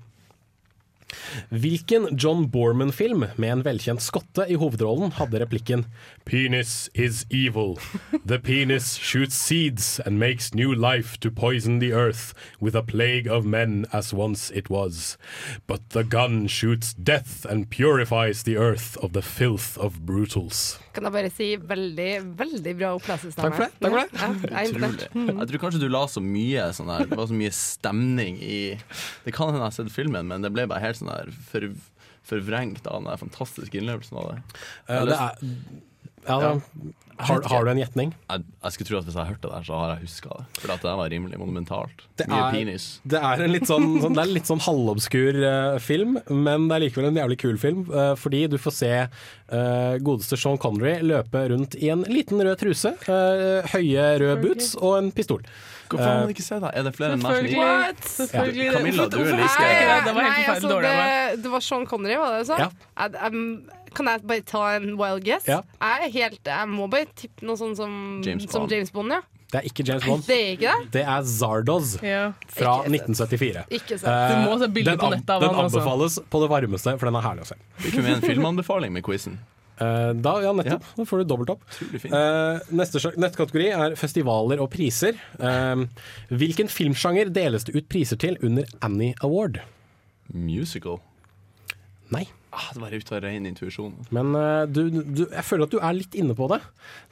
[1.50, 5.86] Hvilken John Borman-film med en velkjent skotte i hovedrollen hadde replikken
[6.30, 7.78] Penis is evil.
[8.26, 13.28] The penis shoots seeds and makes new life to poison the earth with a plague
[13.28, 15.18] of men as once it was.
[15.68, 20.78] But the gun shoots death and purifies the earth of the filth of brutals.
[20.94, 23.50] Kan jeg bare si veldig, veldig bra opplesestemme.
[23.50, 24.50] Takk for det, takk for det.
[24.50, 27.36] Ja, jeg er Jeg tror kanskje du la så mye sånn her Det var så
[27.38, 28.60] mye stemning i
[29.26, 31.70] Det kan hende jeg har sett filmen, men det ble bare helt sånn der for,
[32.30, 34.40] forvrengt av den fantastiske innlevelsen av det.
[34.88, 35.54] Eh, det er,
[36.28, 36.54] ja,
[37.20, 38.12] har, har du en gjetning?
[38.30, 40.44] Jeg, jeg skulle tro at hvis jeg hørte det der, så har jeg huska det.
[40.62, 42.04] For at det var rimelig monumentalt.
[42.20, 42.86] Det Mye er- penis.
[43.04, 46.78] Det er en litt sånn, sånn, det er litt sånn halvobskur uh, film, men det
[46.78, 47.82] er likevel en jævlig kul film.
[47.92, 52.62] Uh, fordi du får se uh, godeste Sean Connery løpe rundt i en liten rød
[52.64, 52.96] truse,
[53.74, 55.44] høye røde boots og en pistol.
[55.90, 56.72] Hvorfor har man ikke sett det?
[56.76, 57.50] Er det flere enn meg
[58.04, 58.28] som.
[58.30, 60.04] Camilla, du er like- husker det?
[60.06, 61.44] Det var helt forferdelig altså, dårlig av meg.
[61.44, 62.58] det, var Sean Connery, var det du sa?
[62.58, 62.70] Ja.
[63.00, 63.60] Jeg-
[63.96, 65.48] kan jeg bare ta en wild guess?
[65.50, 65.62] Ja.
[65.82, 68.72] Jeg er helt Jeg må bare tippe noe sånn som James som Bond.
[68.72, 69.22] James Bond, ja.
[69.50, 70.24] Det er ikke James Bond.
[70.28, 70.92] Det er ikke det?
[70.92, 72.34] Det er Zardoz Ja.
[72.48, 73.66] fra Ikke 1974.
[73.72, 74.14] Ikke sant.
[74.14, 75.80] Eh, Du må se bilder den på nettet av Den altså.
[75.82, 77.56] anbefales på det varmeste, for den er herlig å se.
[77.80, 79.40] Fikk vi med en filmanbefaling med quizen?
[79.80, 80.88] Eh, da, ja, nettopp.
[80.98, 81.68] Da får du dobbelt opp.
[82.10, 85.20] Eh, neste nettkategori er festivaler og priser.
[85.40, 85.86] Eh,
[86.32, 89.62] hvilken filmsjanger deles det ut priser til under Annie Award?
[90.34, 91.00] Musical?
[92.14, 92.26] Nei.
[92.52, 93.94] Ah, det var ut av ren intuisjon.
[94.16, 96.58] Men uh, du, du, jeg føler at du er litt inne på det.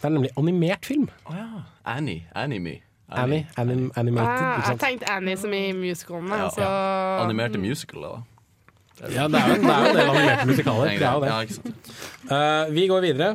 [0.02, 1.06] Det er nemlig animert film.
[1.30, 1.62] Oh, ja.
[1.86, 2.26] Annie.
[2.34, 2.80] Anime.
[3.08, 4.42] Annie, anim, animated.
[4.44, 6.36] Ah, jeg tenkte Annie som i musicalene.
[6.36, 6.50] Ja.
[6.50, 6.66] Altså,
[7.24, 8.16] Animerte musical, da.
[8.98, 10.90] Ja, det er jo det er jo en del animerte musikaler.
[10.98, 11.76] Det er jo det.
[12.34, 13.30] Eh, vi går videre.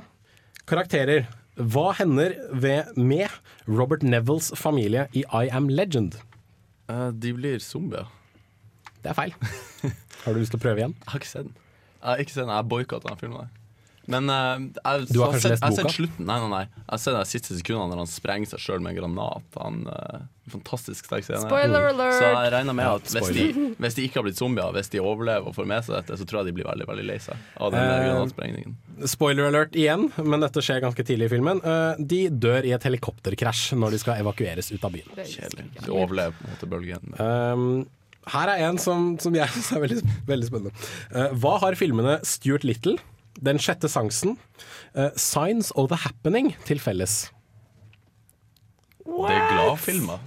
[0.68, 1.29] Karakterer.
[1.57, 3.29] Hva hender ved, med
[3.68, 6.16] Robert Nevilles familie i I Am Legend?
[6.90, 8.09] Eh, de blir zombier.
[9.03, 9.35] Det er feil.
[10.25, 10.96] Har du lyst til å prøve igjen?
[11.03, 11.57] Jeg har ikke sett den.
[12.03, 13.44] Jeg har ikke sett den, jeg boikotta den filmen.
[13.46, 13.62] der.
[14.10, 16.26] Men uh, jeg, Du har så kanskje sett, lest jeg har sett slutten.
[16.28, 16.84] Nei, nei, nei.
[16.90, 19.58] Jeg sett de siste sekundene når han sprenger seg sjøl med en granat.
[19.62, 21.44] Han, uh, fantastisk sterk scene.
[21.46, 22.18] Spoiler alert!
[22.18, 25.02] Så jeg regner med at hvis de, hvis de ikke har blitt zombier, hvis de
[25.02, 27.46] overlever og får med seg dette, så tror jeg de blir veldig veldig lei seg
[27.62, 28.76] av den uh, granatsprengningen.
[29.08, 31.62] Spoiler alert igjen, men dette skjer ganske tidlig i filmen.
[31.64, 35.16] Eh, de dør i et helikopterkrasj når de skal evakueres ut av byen.
[35.16, 35.66] Kjedelig.
[35.80, 37.16] De overlever på en måte bølgen.
[37.18, 37.64] Um,
[38.30, 40.90] her er en som, som jeg syns er veldig, veldig spennende.
[41.10, 42.98] Eh, hva har filmene Stuart Little,
[43.40, 44.36] Den sjette sangsen,
[44.96, 47.30] uh, Signs of the Happening til felles?
[49.02, 50.20] Det er gladfilmer.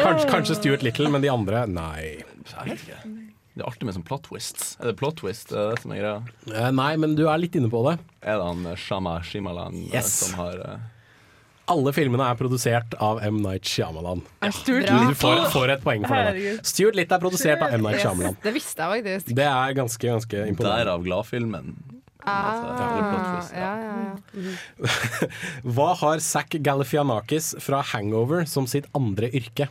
[0.00, 2.22] Kanskje, kanskje Stuart Little, men de andre nei.
[2.50, 4.72] Det er artig med sånn plot twists.
[4.80, 5.50] Er det plot twist?
[5.52, 6.18] Er det det som er greia?
[6.48, 7.96] Uh, nei, men du er litt inne på det.
[8.22, 10.10] Er det han eh, Shama Shimalan eh, Yes.
[10.24, 10.78] som har eh,
[11.70, 13.38] Alle filmene er produsert av M.
[13.44, 14.24] Night Shyamalan.
[14.42, 14.50] Ja.
[14.50, 16.56] Du får, får et poeng for det.
[16.66, 17.86] Stuart Litt er produsert av M.
[17.86, 18.38] Night Shyamalan.
[18.42, 19.32] Det visste jeg faktisk.
[19.38, 20.84] Det er ganske, ganske imponerende.
[20.84, 21.74] Derav gladfilmen.
[22.22, 24.88] Ah, eller ja, ja, ja.
[25.76, 29.70] Hva har Zack Galifianakis fra Hangover som sitt andre yrke?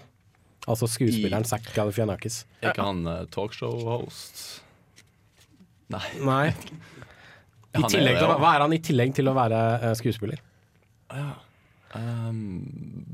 [0.65, 2.43] Altså skuespilleren Zack Galifianakis.
[2.63, 4.41] Er ikke han uh, talkshow-host?
[5.93, 6.05] Nei.
[6.25, 6.47] Nei.
[7.89, 10.41] Til, hva er han i tillegg til å være uh, skuespiller?
[11.97, 12.61] Um,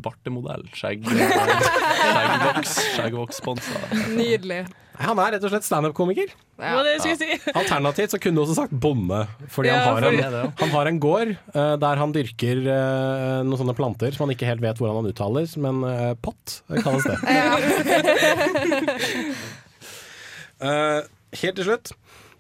[0.04, 0.66] bartemodell.
[0.76, 1.06] Skjegg.
[1.10, 2.74] Skjeggvoks.
[2.96, 3.80] Skjeggvoks-sponsa.
[4.16, 4.66] Nydelig.
[4.96, 6.30] Han er rett og slett standup-komiker.
[6.56, 6.80] Ja.
[7.04, 7.28] si.
[7.52, 11.02] Alternativt så kunne du også sagt bonde, fordi Ja, han, har en, han har en
[11.04, 15.02] gård uh, der han dyrker uh, noen sånne planter som han ikke helt vet hvordan
[15.02, 17.20] han uttaler, men uh, pott kalles det.
[20.64, 21.02] Eh,
[21.42, 21.92] helt til slutt.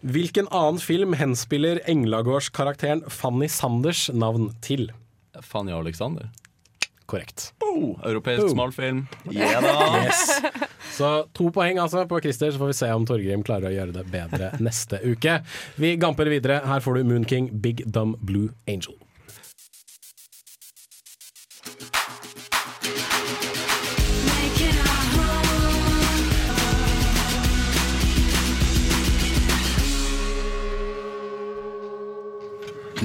[0.06, 4.92] Hvilken annen film henspiller Englagårds-karakteren Fanny Sanders navn til?
[5.42, 6.30] Fanny Alexander.
[7.06, 7.54] Korrekt.
[7.62, 8.54] Oh, europeisk Boom.
[8.56, 9.08] smalfilm.
[9.34, 10.04] Da.
[10.06, 10.42] Yes.
[10.98, 13.94] Så to poeng altså på Christer, så får vi se om Torgrim klarer å gjøre
[13.98, 15.40] det bedre neste uke.
[15.82, 16.62] Vi gamper videre.
[16.66, 18.96] Her får du Moon King, Big Dumb Blue Angel.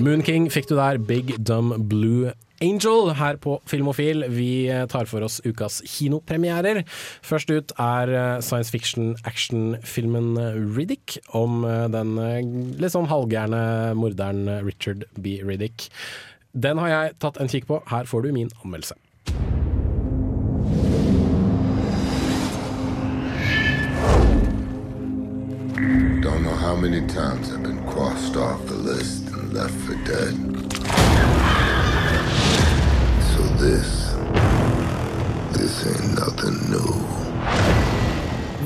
[0.01, 2.31] Moon King fikk du der, Big Dumb Blue
[2.65, 4.25] Angel her på Filmofil.
[4.33, 6.83] Vi eh, tar for oss ukas kinopremierer.
[7.25, 10.39] Først ut er eh, science fiction action-filmen
[10.77, 12.41] Riddick, om eh, den eh,
[12.81, 15.39] litt sånn halvgærne morderen Richard B.
[15.45, 15.91] Riddick.
[16.53, 17.83] Den har jeg tatt en kikk på.
[17.93, 18.97] Her får du min anmeldelse.
[26.21, 30.35] Don't know how many times I've been crossed off the list left for dead.
[33.33, 34.15] So this,
[35.53, 36.95] this ain't nothing new.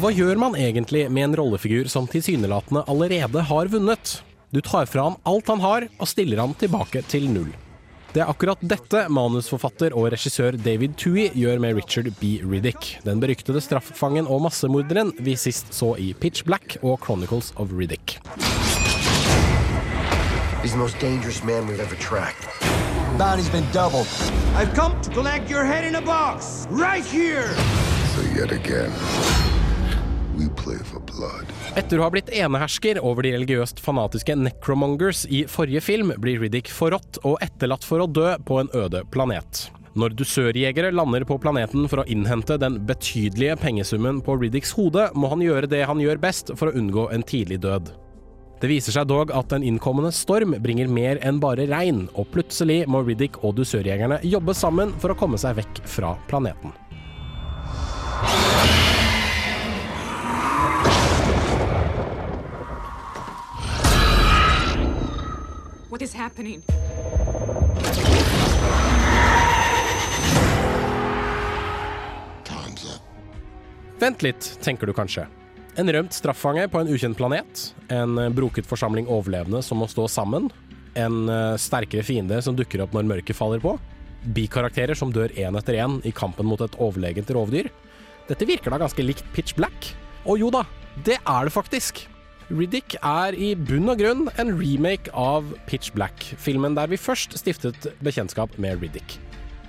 [0.03, 4.19] Hva gjør man egentlig med en rollefigur som tilsynelatende allerede har vunnet?
[4.53, 7.53] Du tar fra han alt han har, og stiller han tilbake til null.
[8.15, 12.37] Det er akkurat dette manusforfatter og regissør David Tui gjør med Richard B.
[12.45, 17.75] Riddick, den beryktede straffefangen og massemorderen vi sist så i Pitch Black og Chronicles of
[17.75, 18.21] Riddick.
[20.65, 22.49] He's the most dangerous man we've ever tracked.
[23.19, 24.09] Bounty's been doubled.
[24.57, 27.53] I've come to collect your head in a box, right here.
[28.15, 28.91] So yet again,
[30.39, 31.53] we play for blood.
[31.77, 36.71] Etter å ha blitt enehersker over de religiøst fanatiske necromongers i forrige film, blir Riddick
[36.73, 39.67] forrådt og etterlatt for å dø på en øde planet.
[40.01, 45.29] Når dusørjegere lander på planeten for å innhente den betydelige pengesummen på Riddicks hode, må
[45.29, 47.93] han gjøre det han gjør best for å unngå en tidlig død.
[48.61, 52.85] Det viser seg dog at en innkommende storm bringer mer enn bare regn, og plutselig
[52.89, 56.73] må Riddick og dusørjegerne jobbe sammen for å komme seg vekk fra planeten.
[65.91, 66.63] What is happening?
[74.05, 75.25] Vent litt, tenker du kanskje.
[75.75, 80.47] En rømt straffange på en ukjent planet, en broket forsamling overlevende som må stå sammen,
[80.95, 83.73] en eh, sterkere fiende som dukker opp når mørket faller på,
[84.37, 87.73] bikarakterer som dør én etter én i kampen mot et overlegent rovdyr.
[88.29, 89.91] Dette virker da ganske likt Pitch Black.
[90.25, 90.63] Og jo da,
[91.05, 92.05] det er det faktisk.
[92.55, 97.35] Riddick er i bunn og grunn en remake av Pitch Black, filmen der vi først
[97.41, 99.19] stiftet bekjentskap med Riddick.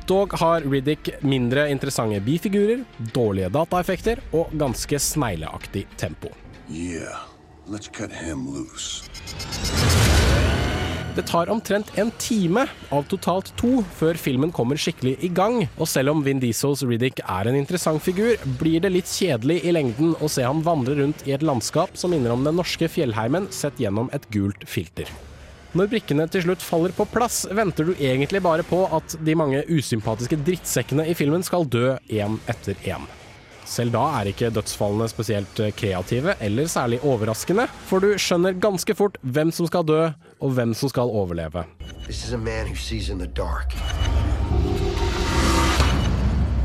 [0.06, 6.30] Dog har Riddick mindre interessante bifigurer, dårlige dataeffekter og ganske snegleaktig tempo.
[6.70, 7.26] Yeah,
[7.66, 9.10] let's cut him loose.
[11.16, 15.88] Det tar omtrent en time av totalt to før filmen kommer skikkelig i gang, og
[15.90, 20.14] selv om Vin Diesels Riddick er en interessant figur, blir det litt kjedelig i lengden
[20.20, 23.82] å se han vandre rundt i et landskap som minner om den norske fjellheimen sett
[23.82, 25.10] gjennom et gult filter.
[25.76, 29.60] Når brikkene til slutt faller på plass, venter du egentlig bare på at de mange
[29.68, 33.04] usympatiske drittsekkene i filmen skal dø én etter én.
[33.68, 39.20] Selv da er ikke dødsfallene spesielt kreative eller særlig overraskende, for du skjønner ganske fort
[39.20, 40.00] hvem som skal dø,
[40.40, 41.66] og hvem som skal overleve.
[42.06, 43.76] This is a man who sees in the dark.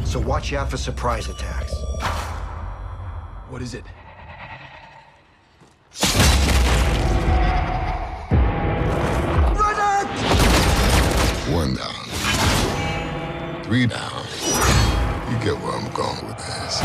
[0.04, 1.74] So watch out for surprise attacks.
[3.50, 3.84] What is it?
[11.50, 12.04] One down.
[13.64, 14.22] Three down.
[15.30, 16.78] You get where I'm going with this.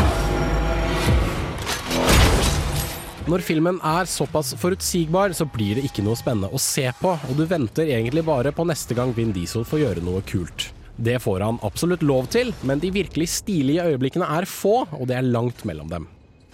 [3.26, 7.38] Når filmen er såpass forutsigbar, så blir det ikke noe spennende å se på, og
[7.38, 10.72] du venter egentlig bare på neste gang Vin Diesel får gjøre noe kult.
[10.96, 15.20] Det får han absolutt lov til, men de virkelig stilige øyeblikkene er få, og det
[15.20, 16.08] er langt mellom dem.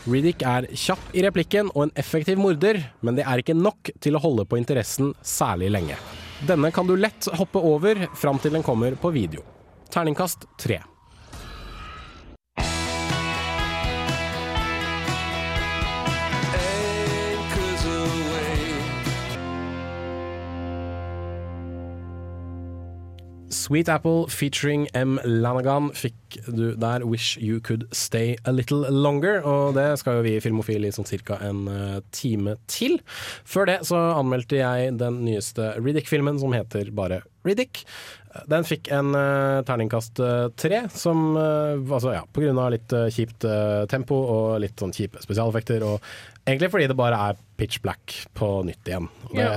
[0.05, 4.20] Riddick er kjapp i replikken og en effektiv morder, men det er ikke nok til
[4.20, 5.96] å holde på interessen særlig lenge.
[6.47, 9.45] Denne kan du lett hoppe over fram til den kommer på video.
[9.93, 10.81] Terningkast tre.
[23.62, 25.20] Sweet Apple featuring M.
[25.22, 29.44] Lanagan fikk du der 'Wish You Could Stay A Little Longer'.
[29.46, 31.38] Og det skal jo vi i Filmofil i sånn ca.
[31.38, 32.98] en eh, time til.
[33.44, 37.85] Før det så anmeldte jeg den nyeste Riddick-filmen som heter bare Riddick.
[38.48, 43.44] Den fikk en uh, terningkast eh, tre, som uh, altså ja, av litt uh, kjipt
[43.92, 45.85] tempo og litt sånn kjipe spesialeffekter.
[45.85, 46.01] Og
[46.46, 49.11] egentlig fordi det bare er pitch black på nytt igjen.
[49.29, 49.53] Det, Ja.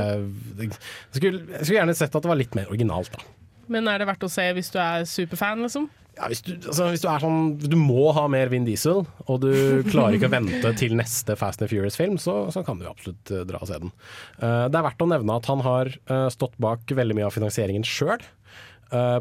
[0.60, 0.76] jeg,
[1.16, 3.24] skulle, jeg skulle gjerne sett at det var litt mer originalt, da.
[3.72, 5.90] Men er det verdt å se hvis du er superfan, liksom?
[6.16, 9.42] Ja, hvis, du, altså, hvis du er sånn Du må ha mer Vin Diesel, og
[9.44, 9.52] du
[9.90, 13.44] klarer ikke å vente til neste Fast and Furious-film, så, så kan du absolutt eh,
[13.48, 13.92] dra og se den.
[14.40, 17.36] Uh, det er verdt å nevne at han har uh, stått bak veldig mye av
[17.36, 18.24] finansieringen sjøl.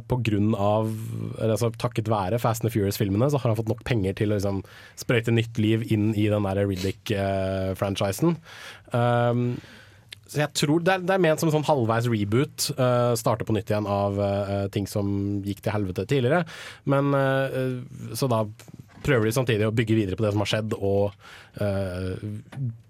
[0.06, 0.90] på grunn av,
[1.42, 4.60] altså, takket være Fast and Furious-filmene, så har han fått nok penger til å liksom,
[5.00, 8.36] sprøyte nytt liv inn i den der Riddick-franchisen.
[8.92, 9.56] Um,
[10.34, 12.70] så jeg tror det er, det er ment som en sånn halvveis reboot.
[12.74, 15.06] Uh, starte på nytt igjen av uh, ting som
[15.46, 16.42] gikk til helvete tidligere.
[16.90, 17.78] Men uh,
[18.18, 18.42] Så da
[19.04, 21.12] prøver de samtidig å bygge videre på det som har skjedd, og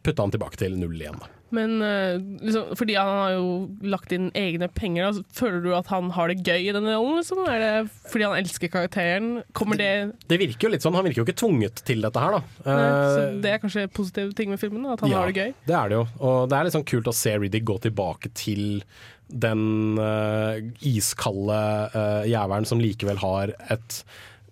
[0.07, 1.19] putte han tilbake til null igjen.
[1.19, 1.27] Da.
[1.55, 3.49] Men eh, liksom, fordi han har jo
[3.95, 7.21] lagt inn egne penger, da, føler du at han har det gøy i denne rollen?
[7.21, 7.45] Liksom?
[7.51, 7.75] Er det
[8.13, 9.31] fordi han elsker karakteren?
[9.57, 9.93] Kommer det
[10.31, 10.97] Det virker jo litt sånn.
[10.97, 12.43] Han virker jo ikke tvunget til dette her, da.
[12.65, 12.81] Nei,
[13.15, 14.87] så Eh, det er kanskje positive ting med filmen?
[14.91, 15.57] At han ja, har det gøy?
[15.67, 16.05] Det er det jo.
[16.21, 18.85] Og det er litt sånn kult å se Riddick gå tilbake til
[19.45, 21.61] den uh, iskalde
[21.95, 24.03] uh, jævelen som likevel har et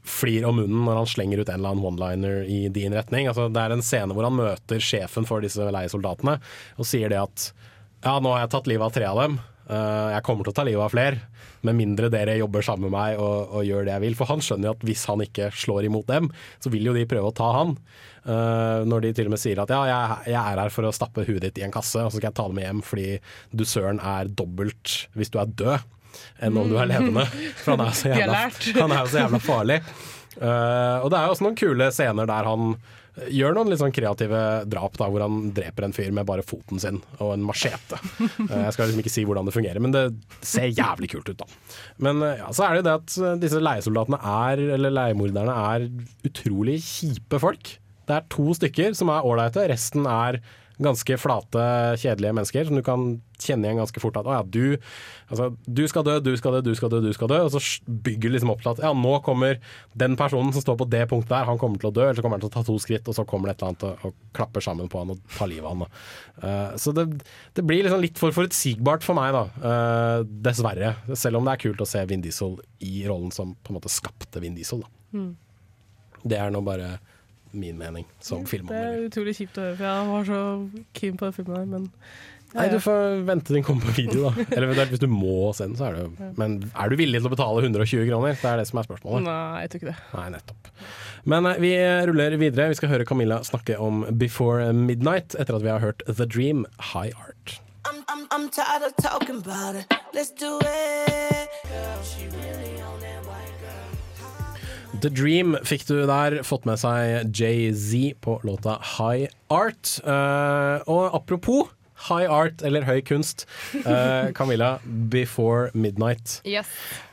[0.03, 3.29] flir om munnen når han slenger ut en eller annen one-liner i din retning.
[3.31, 6.39] Altså, det er en scene hvor han møter sjefen for disse leiesoldatene
[6.77, 7.53] og sier det at
[8.03, 9.37] ja, nå har jeg tatt livet av tre av dem.
[9.71, 11.21] Eh, jeg kommer til å ta livet av flere,
[11.63, 14.17] med mindre dere jobber sammen med meg og, og gjør det jeg vil.
[14.19, 16.27] For han skjønner jo at hvis han ikke slår imot dem,
[16.59, 17.77] så vil jo de prøve å ta han.
[18.27, 20.95] Eh, når de til og med sier at ja, jeg, jeg er her for å
[20.95, 23.09] stappe huet ditt i en kasse, og så skal jeg ta det med hjem fordi
[23.55, 25.91] du søren er dobbelt hvis du er død
[26.43, 27.27] enn om du er levende.
[27.63, 28.47] For han er så jævla,
[28.83, 29.79] han er jo så jævla farlig.
[30.39, 32.75] Uh, og det er jo også noen kule scener der han
[33.29, 34.39] gjør noen litt sånn kreative
[34.73, 37.99] drap, da, hvor han dreper en fyr med bare foten sin og en machete.
[38.23, 40.07] Uh, jeg skal liksom ikke si hvordan det fungerer, men det
[40.41, 41.77] ser jævlig kult ut, da.
[42.09, 45.87] Men uh, ja, så er det jo det at disse leiesoldatene er, eller leiemorderne er
[46.31, 47.75] utrolig kjipe folk.
[48.09, 50.41] Det er to stykker som er ålreite, resten er
[50.85, 51.67] ganske flate,
[52.03, 53.07] kjedelige mennesker som du kan
[53.43, 54.77] kjenne igjen ganske fort at å ja, du,
[55.33, 57.41] altså, du skal dø, du skal dø, du skal dø, du skal dø.
[57.47, 59.59] Og så bygger du liksom opp til at ja, nå kommer
[59.99, 62.25] den personen som står på det punktet der, han kommer til å dø, eller så
[62.25, 64.09] kommer han til å ta to skritt, og så kommer det et eller annet og,
[64.09, 66.03] og klapper sammen på han og tar livet av han.
[66.43, 67.07] Eh, så det,
[67.59, 69.45] det blir liksom litt for forutsigbart for meg, da.
[69.63, 70.95] Uh, dessverre.
[71.19, 73.93] Selv om det er kult å se Vin Diesel i rollen som på en måte
[73.93, 74.85] skapte Vin Diesel.
[74.85, 75.19] Da.
[75.19, 75.33] Mm.
[76.23, 76.97] Det er nå bare
[77.53, 80.43] min mening som Det er utrolig kjipt å høre, for jeg var så
[80.99, 81.91] keen på den filmen her, men
[82.53, 84.45] Nei, du får vente til den kommer på video, da.
[84.53, 87.23] Eller eventuelt hvis du må se den, så er det jo Men er du villig
[87.23, 88.37] til å betale 120 kroner?
[88.37, 89.25] Det er det som er spørsmålet.
[89.25, 89.97] Nei, jeg tror ikke det.
[90.13, 90.71] Nei, nettopp.
[91.33, 91.73] Men eh, vi
[92.11, 92.69] ruller videre.
[92.75, 96.67] Vi skal høre Camilla snakke om Before Midnight etter at vi har hørt The Dream
[96.93, 97.61] High Art.
[97.89, 99.87] I'm, I'm, I'm tired of talking about it.
[100.13, 101.49] Let's do it.
[101.65, 102.29] Girl, she
[105.03, 106.39] The Dream fikk du der.
[106.47, 109.97] Fått med seg Jay-Z på låta High Art.
[110.07, 111.73] Uh, og apropos
[112.09, 113.45] high art eller høy kunst.
[113.85, 114.77] uh, Camilla,
[115.11, 116.41] Before Midnight.
[116.47, 116.71] Yes.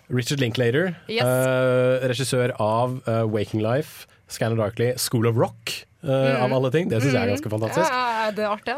[0.10, 1.22] Richard Linklater, Yes.
[1.26, 2.96] uh, regissør av
[3.30, 6.38] Waking Life, Scanner Darkly, School of Rock, Mm.
[6.46, 6.88] av alle ting.
[6.88, 7.92] Det syns jeg er ganske fantastisk.
[7.92, 8.24] Mm.
[8.24, 8.76] Ja, det er artig.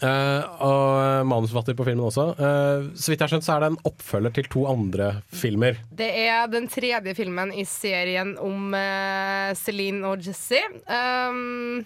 [0.00, 2.26] Eh, og manusforfatter på filmen også.
[2.38, 5.80] Uh, så vidt jeg har skjønt, så er det en oppfølger til to andre filmer.
[5.92, 10.62] Det er den tredje filmen i serien om uh, Celine og Jesse.
[10.88, 11.84] Um,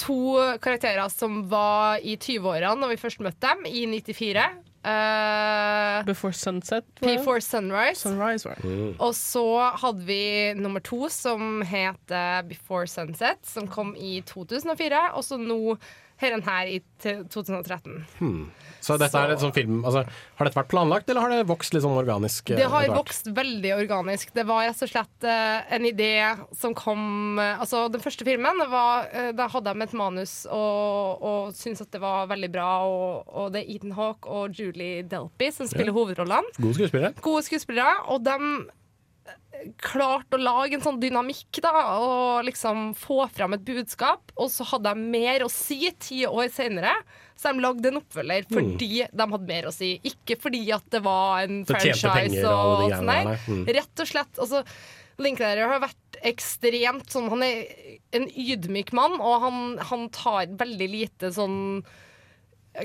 [0.00, 4.46] to karakterer som var i 20-årene da vi først møtte dem, i 94.
[4.86, 6.84] Eh, Before Sunset?
[7.00, 8.00] Before Sunrise.
[8.00, 8.94] Sunrise mm.
[9.02, 15.00] Og så hadde vi nummer to, som heter Before Sunset, som kom i 2004.
[15.18, 15.76] Og så nå
[16.22, 18.04] her her i 2013.
[18.18, 18.46] Hmm.
[18.80, 20.04] Så dette er en sånn film altså,
[20.38, 22.50] Har dette vært planlagt, eller har det vokst litt sånn organisk?
[22.52, 24.30] eh, Det har vokst veldig organisk.
[24.36, 26.10] Det var rett og slett eh, en idé
[26.54, 31.52] som kom eh, Altså, den første filmen, var, da hadde de et manus og, og
[31.56, 35.50] syntes at det var veldig bra, og, og det er Ethan Hawke og Julie Delpy
[35.52, 35.98] som spiller Ja.
[35.98, 36.54] hovedrollene.
[36.60, 37.14] Gode skuespillere.
[37.24, 38.38] Gode skuespillere, og de
[39.82, 44.32] klarte å lage en sånn dynamikk da, og liksom få fram et budskap.
[44.36, 46.92] Og så hadde de mer å si ti år senere,
[47.36, 48.54] så de lagde en oppfølger Mm.
[48.56, 50.00] fordi de hadde mer å si.
[50.04, 53.38] Ikke fordi at det var en Det franchise og og der.
[53.48, 53.66] Mm.
[53.66, 54.38] Rett og slett.
[54.38, 54.64] Altså,
[55.18, 57.62] Linklater har vært ekstremt sånn Han er
[58.12, 61.84] en ydmyk mann, og han, han tar veldig lite sånn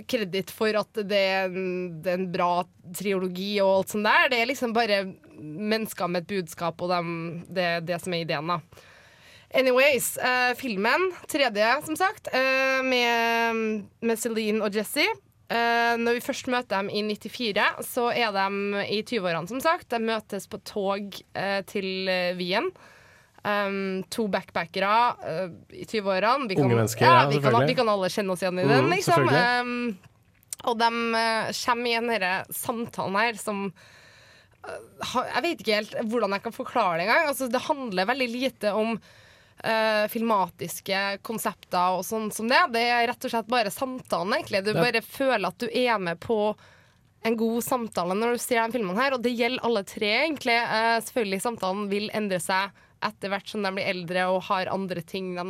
[0.10, 2.52] kreditt for at det er, en, det er en bra
[2.98, 4.30] triologi og alt sånt der.
[4.32, 5.02] Det er liksom bare
[5.42, 7.12] mennesker med et budskap, og dem,
[7.50, 8.88] det er det som er ideen, da.
[9.52, 15.04] Anyways, eh, filmen, tredje som sagt, eh, med, med Celine og Jesse.
[15.52, 19.90] Eh, når vi først møter dem i 94, så er de i 20-årene, som sagt.
[19.92, 22.08] De møtes på tog eh, til
[22.40, 22.72] Wien.
[23.42, 26.46] Um, to backpackere uh, i 20-årene.
[26.50, 28.90] Vi kan- Unge mennesker, ja, vi, kan, vi kan alle kjenne oss igjen i den,
[28.92, 29.16] liksom.
[29.16, 29.62] selvfølgelig.
[29.62, 30.12] Um,
[30.70, 35.96] og de uh, kommer i den denne samtalen her som uh, Jeg vet ikke helt
[36.12, 37.32] hvordan jeg kan forklare det engang.
[37.32, 42.62] Altså, det handler veldig lite om uh, filmatiske konsepter og sånn som det.
[42.78, 44.62] Det er rett og slett bare samtalen, egentlig.
[44.70, 46.54] Du bare føler at du er med på
[47.24, 50.58] en god samtale når du ser den filmen her, og det gjelder alle tre, egentlig.
[50.58, 52.72] Eh, selvfølgelig samtalen vil endre seg
[53.06, 55.46] etter hvert som de blir eldre og har andre ting de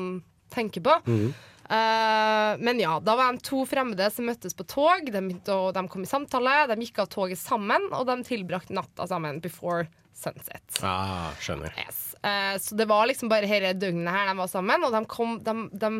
[0.51, 0.97] tenker på.
[1.07, 1.31] Mm.
[1.71, 5.07] Uh, men ja, da var de to fremmede som møttes på tog.
[5.07, 9.39] De, de kom i samtale, de gikk av toget sammen, og de tilbrakte natta sammen
[9.43, 9.85] before
[10.17, 10.81] sunset.
[10.83, 11.71] Ah, skjønner.
[11.79, 12.09] Yes.
[12.19, 15.37] Uh, så det var liksom bare hele døgnet her de var sammen, og de kom
[15.45, 15.91] de, de,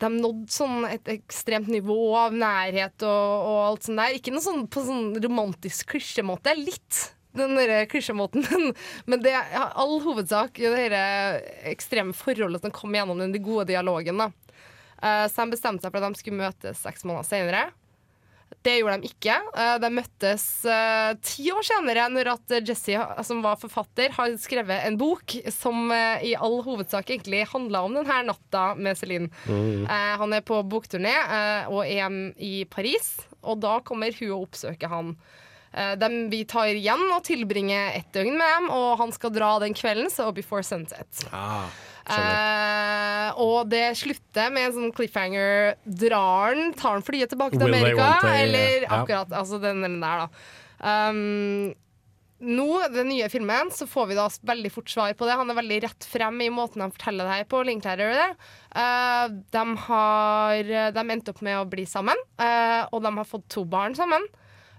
[0.00, 4.16] de nådde sånn et ekstremt nivå av nærhet og, og alt sånt der.
[4.16, 6.56] Ikke noe sånn på sånn romantisk klisjemåte.
[6.62, 7.02] Litt
[7.34, 8.46] den derre klisjémåten,
[9.10, 11.38] men, det er all hovedsak i det her
[11.72, 14.22] ekstreme forholdet som kom gjennom den gode dialogen.
[14.22, 14.30] da.
[15.04, 17.64] Eh, så de bestemte seg for at de skulle møtes seks måneder senere.
[18.64, 19.34] Det gjorde de ikke.
[19.58, 24.86] Eh, De møttes eh, ti år senere, når at Jesse, som var forfatter, har skrevet
[24.86, 29.32] en bok som i all hovedsak egentlig handla om denne natta med Celine.
[29.48, 29.84] Mm.
[30.22, 31.12] Han er på bokturné
[31.68, 35.16] og er i Paris, og da kommer hun og oppsøker han.
[35.74, 39.56] Eh, dem vi tar igjen og tilbringer ett døgn med dem, og han skal dra
[39.62, 41.26] den kvelden, så before sunset.
[41.34, 41.66] Ah,
[42.04, 45.78] Eh, og det slutter med en sånn cliffhanger.
[45.84, 48.10] Drar han, tar han flyet tilbake til Will they, Amerika?
[48.10, 48.92] won't they, eller yeah.
[48.98, 50.28] akkurat altså den, den der, da.
[50.84, 51.72] Um,
[52.44, 55.38] nå, den nye filmen, så får vi da veldig fort svar på det.
[55.40, 57.62] Han er veldig rett frem i måten han forteller det her på.
[57.64, 58.30] Linklærer det.
[58.76, 63.48] Uh, de har De endte opp med å bli sammen, uh, og de har fått
[63.54, 64.28] to barn sammen.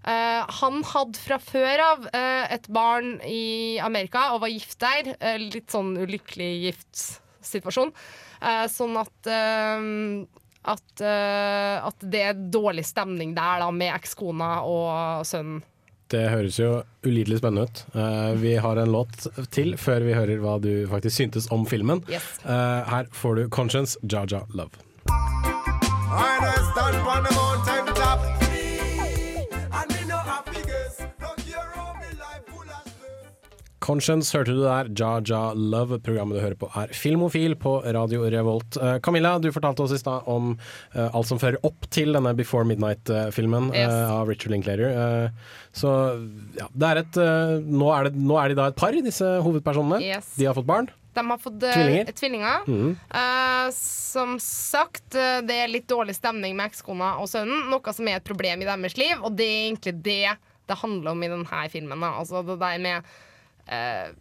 [0.06, 5.16] Uh, han hadde fra før av uh, et barn i Amerika og var gift der.
[5.18, 7.94] Uh, litt sånn ulykkelig giftsituasjon.
[8.38, 10.26] Uh, sånn at uh,
[10.66, 15.64] at, uh, at det er dårlig stemning der da med ekskona og sønnen.
[16.14, 16.70] Det høres jo
[17.06, 17.82] ulidelig spennende ut.
[17.96, 22.04] Uh, vi har en låt til før vi hører hva du faktisk syntes om filmen.
[22.10, 22.38] Yes.
[22.46, 24.72] Uh, her får du 'Conscience', Jaja Love.
[26.16, 27.45] I just
[33.86, 36.00] Conscience hørte du der, Jaja Love.
[36.02, 38.80] Programmet du hører på er Filmofil på Radio Revolt.
[38.82, 40.56] Uh, Camilla, du fortalte oss i stad om
[40.96, 43.94] uh, alt som fører opp til denne Before Midnight-filmen Yes.
[44.10, 45.30] av Richard Linklater.
[45.76, 45.92] Så
[46.58, 47.18] ja, det er et
[47.66, 50.02] nå, er det, nå er de da et par, disse hovedpersonene.
[50.02, 50.32] Yes.
[50.40, 50.90] De har fått barn.
[51.16, 52.10] De har fått Tvillinger.
[52.18, 52.66] tvillinger.
[52.68, 52.96] Mm.
[53.14, 58.20] Uh, som sagt, det er litt dårlig stemning med ekskona og sønnen, noe som er
[58.20, 61.64] et problem i deres liv, og det er egentlig det det handler om i denne
[61.70, 62.04] filmen.
[62.10, 63.16] Altså det der med
[63.68, 64.12] eh,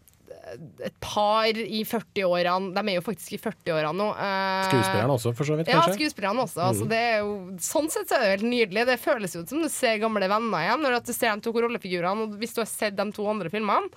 [0.85, 4.09] et par i 40-årene De er jo faktisk i 40-årene nå.
[4.13, 5.95] eh, Skuespillerne også, for så vidt, Ja, kanskje?
[5.99, 6.61] skuespillerne også.
[6.69, 6.89] Altså, Mhm.
[6.91, 8.87] det er jo, sånn sett så er det jo helt nydelig.
[8.87, 11.53] Det føles jo ut som du ser gamle venner igjen når du ser de to
[11.53, 13.89] rollefigurene, og hvis du har sett de to andre filmene.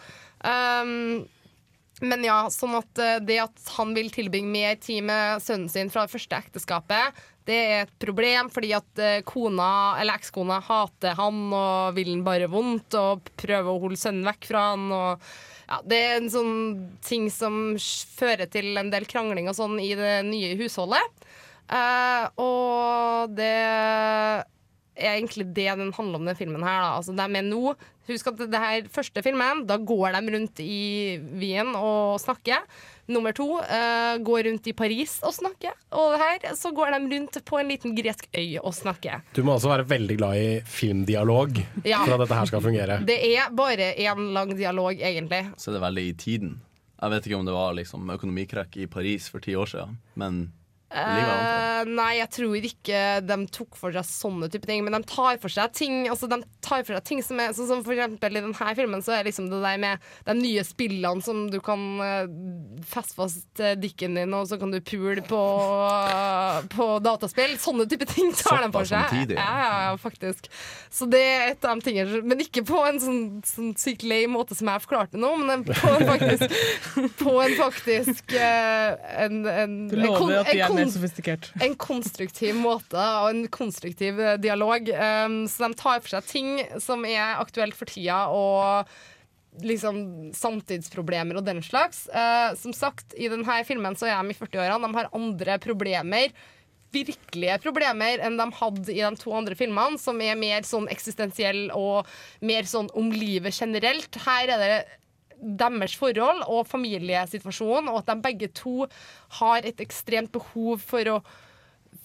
[0.45, 1.27] Um,
[2.01, 5.89] men ja, sånn at eh, det at han vil tilbringe mer tid med sønnen sin
[5.89, 7.13] fra det første ekteskapet,
[7.47, 12.25] det er et problem fordi at eh, kona, eller ekskona, hater han og vil han
[12.25, 14.87] bare vondt og prøver å holde sønnen vekk fra han.
[14.91, 15.29] Og,
[15.67, 16.57] ja, det er en sånn
[17.05, 21.25] ting som fører til en del krangling og sånn i det nye husholdet.
[21.67, 23.51] Uh, og det
[24.97, 26.79] er egentlig det den handler om, den filmen her.
[26.79, 26.91] Da.
[26.99, 27.75] Altså, de er nå
[28.07, 32.61] Husk at det her første filmen, da går de rundt i Wien og snakker.
[33.07, 35.71] Nummer to uh, går rundt i Paris og snakker.
[35.95, 39.21] Og her så går de rundt på en liten gresk øy og snakker.
[39.33, 42.01] Du må også være veldig glad i filmdialog Ja.
[42.03, 42.99] for at dette her skal fungere.
[43.07, 45.45] Det er bare én lang dialog, egentlig.
[45.57, 46.55] Så er det veldig i tiden.
[47.01, 50.51] Jeg vet ikke om det var liksom økonomikrekk i Paris for ti år siden, men.
[50.87, 54.85] Eh, nei, jeg tror ikke de tok for seg sånne type ting.
[54.85, 57.67] Men de tar for seg ting Altså de tar for seg ting som er Sånn
[57.67, 61.23] som for eksempel i denne filmen, så er liksom det der med de nye spillene
[61.25, 62.29] som du kan uh,
[62.87, 65.41] feste fast eh, dikken din, og så kan du pule på,
[66.71, 67.55] på dataspill.
[67.59, 69.07] Sånne type ting tar de for seg.
[69.09, 69.71] samtidig, Ja, ja.
[69.87, 70.49] ja, faktisk.
[70.93, 74.23] Så det er et av de tingene Men ikke på en sånn, sånn sykt lei
[74.31, 76.57] måte som jeg forklarte nå, men på en faktisk
[77.23, 81.51] På en faktisk eh, en, en, en, en en, en, en er mer sofistikert.
[81.65, 84.89] en konstruktiv måte og en konstruktiv eh, dialog.
[84.93, 86.51] Um, så de tar for seg ting
[86.83, 88.89] som er aktuelt for tida, og
[89.63, 92.05] liksom samtidsproblemer og den slags.
[92.13, 94.85] Uh, som sagt, i denne filmen så er de i 40-årene.
[94.85, 96.35] De har andre problemer.
[96.95, 101.67] Virkelige problemer enn de hadde i de to andre filmene, som er mer sånn eksistensiell
[101.75, 102.07] og
[102.45, 104.21] mer sånn om livet generelt.
[104.23, 104.79] Her er det
[105.37, 108.87] deres forhold og familiesituasjon, og at de begge to
[109.39, 111.19] har et ekstremt behov for å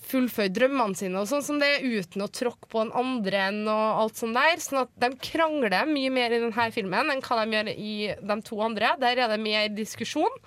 [0.02, 4.02] fullføre drømmene sine, og sånn som det uten å tråkke på den andre enn og
[4.02, 4.58] alt sånt der.
[4.62, 8.38] Sånn at de krangler mye mer i denne filmen enn hva de gjør i de
[8.46, 8.94] to andre.
[9.02, 10.42] Der er det mer diskusjon.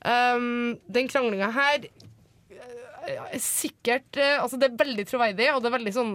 [0.00, 5.68] Um, den kranglinga her eh, er sikkert eh, Altså, det er veldig troverdig, og det
[5.68, 6.14] er veldig sånn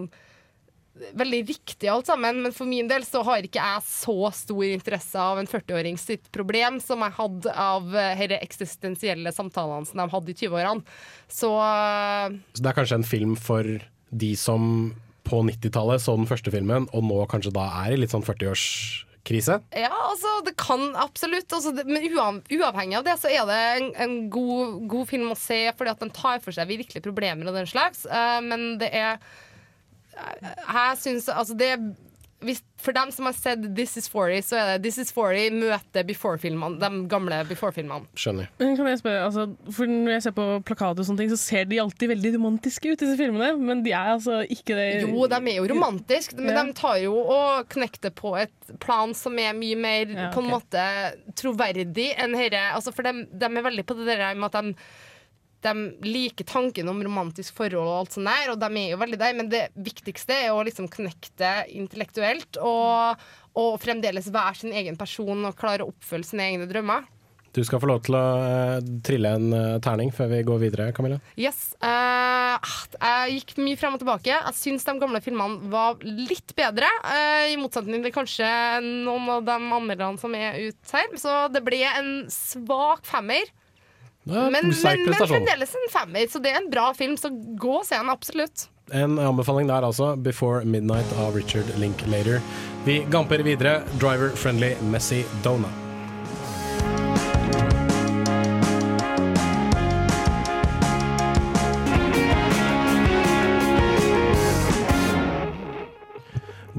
[0.95, 5.19] veldig riktig alt sammen, men for min del så har ikke jeg så stor interesse
[5.19, 10.31] av en 40-åring sitt problem som jeg hadde av disse eksistensielle samtalene som de hadde
[10.31, 10.85] i 20-årene.
[11.27, 13.67] Så eh, Så det er kanskje en film for
[14.15, 14.93] de som
[15.25, 19.57] på 90-tallet så den første filmen, og nå kanskje da er i litt sånn 40-årskrise?
[19.73, 21.49] Ja, altså, det kan absolutt.
[21.49, 25.33] Altså, det, men uav, uavhengig av det, så er det en, en god, god film
[25.33, 28.05] å se, fordi at den tar for seg virkelige problemer og den slags.
[28.05, 29.17] Uh, men det er
[30.15, 31.73] Jeg syns altså det
[32.45, 35.55] hvis, For dem som har sett This Is 40, så er det This Is 40
[35.55, 36.75] møter Before-filmene.
[36.77, 38.05] De gamle Before-filmene.
[38.19, 38.49] Skjønner.
[38.59, 41.39] Men kan jeg spørre, altså, for Når jeg ser på plakater, og sånne ting, så
[41.41, 43.47] ser de alltid veldig romantiske ut, disse filmene.
[43.57, 46.65] Men de er altså ikke det Jo, de er jo romantiske, men Ja.
[46.67, 50.51] de tar jo og knekter på et plan som er mye mer Ja, på en
[50.51, 50.85] måte
[51.39, 52.67] troverdig enn herre.
[52.75, 54.75] Altså, for de, de er veldig på det der med at de
[55.65, 55.73] de
[56.05, 59.35] liker tanken om romantisk forhold og alt sånt der, og de er jo veldig der,
[59.37, 63.25] men det viktigste er å liksom knekte intellektuelt og,
[63.57, 67.09] og fremdeles være sin egen person og klare å oppfylle sine egne drømmer.
[67.55, 70.89] Du skal få lov til å eh, trille en eh, terning før vi går videre,
[70.95, 71.21] Camilla.
[71.39, 71.69] Yes.
[71.79, 72.59] Uh,
[72.99, 74.33] jeg gikk mye frem og tilbake.
[74.33, 78.47] Jeg syns de gamle filmene var litt bedre, Uh, i motsetning til kanskje
[78.83, 81.13] noen av de andre som er ute her.
[81.21, 83.47] Så det ble en svak femmer.
[84.25, 87.17] Ja, Men, men, men fremdeles en femmer, så det er en bra film.
[87.17, 87.29] Så
[87.61, 88.67] gå og se den, absolutt.
[88.93, 92.41] En anbefaling der altså, 'Before Midnight' av Richard Linklater.
[92.85, 93.81] Vi gamper videre.
[94.01, 95.23] Driver Friendly Messi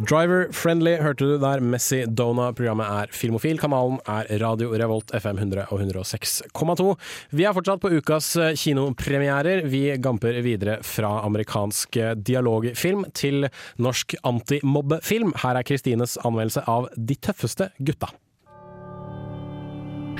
[0.07, 1.62] Driver Friendly hørte du der.
[1.64, 2.52] Messi Dona.
[2.54, 3.59] Programmet er Filmofil.
[3.59, 6.92] Kanalen er Radio Revolt FM 100 og 106,2.
[7.34, 9.64] Vi er fortsatt på ukas eh, kinopremierer.
[9.66, 13.48] Vi gamper videre fra amerikansk eh, dialogfilm til
[13.82, 15.32] norsk antimobbefilm.
[15.42, 18.12] Her er Kristines anmeldelse av De tøffeste gutta.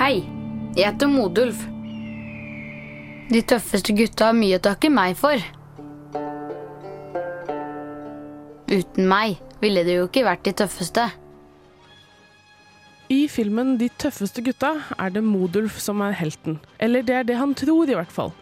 [0.01, 0.24] Hei,
[0.74, 1.62] jeg heter Modulf.
[3.30, 5.39] De tøffeste gutta har mye å takke meg for.
[8.67, 11.07] Uten meg ville det jo ikke vært de tøffeste.
[13.07, 16.59] I filmen De tøffeste gutta er det Modulf som er helten.
[16.83, 18.33] Eller det er det han tror, i hvert fall.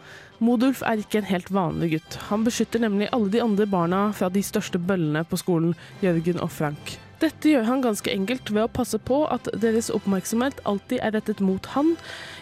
[0.41, 2.17] Modulf er ikke en helt vanlig gutt.
[2.31, 6.49] Han beskytter nemlig alle de andre barna fra de største bøllene på skolen, Jørgen og
[6.51, 6.97] Frank.
[7.21, 11.39] Dette gjør han ganske enkelt ved å passe på at deres oppmerksomhet alltid er rettet
[11.45, 11.93] mot han,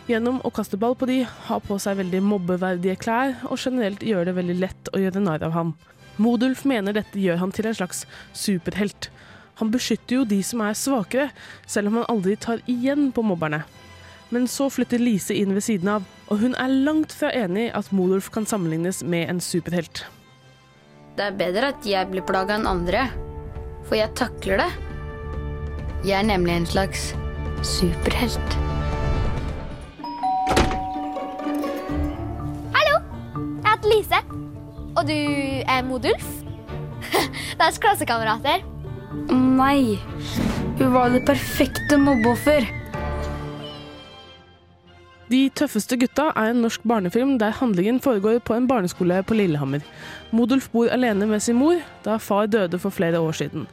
[0.08, 1.22] gjennom å kaste ball på de,
[1.52, 5.46] ha på seg veldig mobbeverdige klær og generelt gjøre det veldig lett å gjøre narr
[5.46, 5.76] av ham.
[6.22, 8.04] Modulf mener dette gjør han til en slags
[8.38, 9.10] superhelt.
[9.62, 11.30] Han beskytter jo de som er svakere,
[11.70, 13.64] selv om han aldri tar igjen på mobberne.
[14.34, 17.92] Men så flytter Lise inn ved siden av, og hun er langt fra enig at
[17.94, 20.06] Modulf kan sammenlignes med en superhelt.
[21.18, 23.06] Det er bedre at jeg blir plaga enn andre,
[23.86, 24.72] for jeg takler det.
[26.04, 27.12] Jeg er nemlig en slags
[27.62, 28.58] superhelt.
[35.04, 36.28] Og du er Modulf?
[37.60, 38.62] Det er klassekamerater.
[39.36, 39.98] Nei,
[40.80, 42.70] hun var det perfekte mobbeoffer.
[45.28, 49.84] De tøffeste gutta er en norsk barnefilm der handlingen foregår på en barneskole på Lillehammer.
[50.32, 53.68] Modulf bor alene med sin mor, da far døde for flere år siden.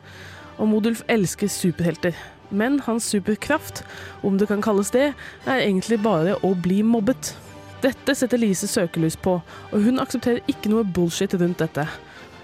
[0.59, 2.19] Og Modulf elsker superhelter.
[2.51, 3.85] Men hans superkraft,
[4.27, 5.13] om det kan kalles det,
[5.47, 7.37] er egentlig bare å bli mobbet.
[7.81, 9.39] Dette setter Lise søkelys på,
[9.73, 11.87] og hun aksepterer ikke noe bullshit rundt dette.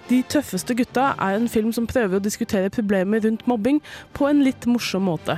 [0.09, 3.81] De tøffeste gutta er en film som prøver å diskutere problemer rundt mobbing
[4.15, 5.37] på en litt morsom måte.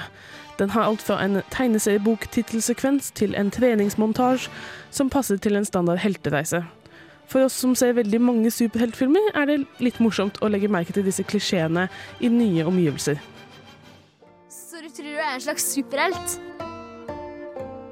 [0.58, 4.50] Den har alt fra en tegneseriebok-tittelsekvens til en treningsmontasje
[4.90, 6.64] som passer til en standard heltereise.
[7.28, 11.04] For oss som ser veldig mange superheltfilmer, er det litt morsomt å legge merke til
[11.06, 11.88] disse klisjeene
[12.20, 13.20] i nye omgivelser.
[14.52, 16.38] Så du tror du er en slags superhelt?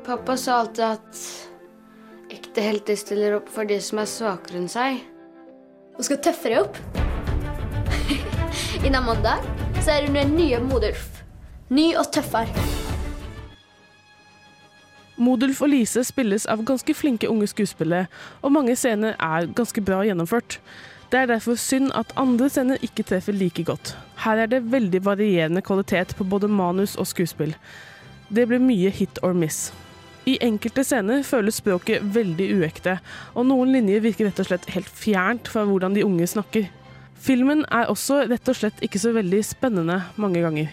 [0.07, 1.46] Pappa sa alltid at
[2.33, 5.03] ekte helter stiller opp for de som er svakere enn seg.
[5.97, 6.81] Og skal tøffe deg opp.
[8.87, 9.45] Innen mandag
[9.83, 11.23] så er hun den nye Modulf.
[11.71, 12.67] Ny og tøffere.
[15.17, 18.11] Modulf og Lise spilles av ganske flinke unge skuespillere,
[18.45, 20.59] og mange scener er ganske bra gjennomført.
[21.09, 23.95] Det er derfor synd at andre scener ikke treffer like godt.
[24.27, 27.55] Her er det veldig varierende kvalitet på både manus og skuespill.
[28.29, 29.71] Det blir mye hit or miss.
[30.27, 32.97] I enkelte scener føles språket veldig uekte,
[33.39, 36.67] og noen linjer virker rett og slett helt fjernt fra hvordan de unge snakker.
[37.23, 40.73] Filmen er også rett og slett ikke så veldig spennende mange ganger.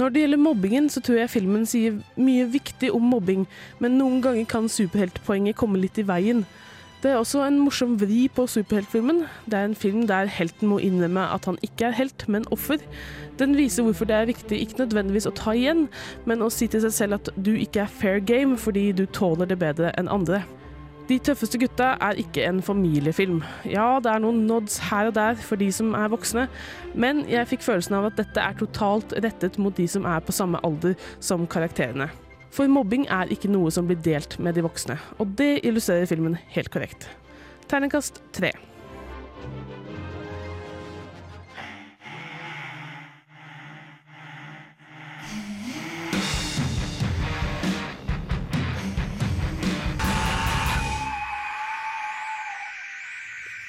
[0.00, 3.44] Når det gjelder mobbingen, så tror jeg filmen sier mye viktig om mobbing,
[3.80, 6.42] men noen ganger kan superheltpoenget komme litt i veien.
[7.02, 9.26] Det er også en morsom vri på superheltfilmen.
[9.44, 12.80] Det er en film der helten må innrømme at han ikke er helt, men offer.
[13.38, 15.86] Den viser hvorfor det er viktig ikke nødvendigvis å ta igjen,
[16.24, 19.50] men å si til seg selv at du ikke er fair game fordi du tåler
[19.50, 20.42] det bedre enn andre.
[21.06, 23.44] De tøffeste gutta er ikke en familiefilm.
[23.68, 26.48] Ja, det er noen nods her og der for de som er voksne,
[26.98, 30.34] men jeg fikk følelsen av at dette er totalt rettet mot de som er på
[30.34, 32.08] samme alder som karakterene.
[32.54, 36.38] For mobbing er ikke noe som blir delt med de voksne, og det illustrerer filmen
[36.54, 37.08] helt korrekt.
[37.70, 38.52] Terningkast tre.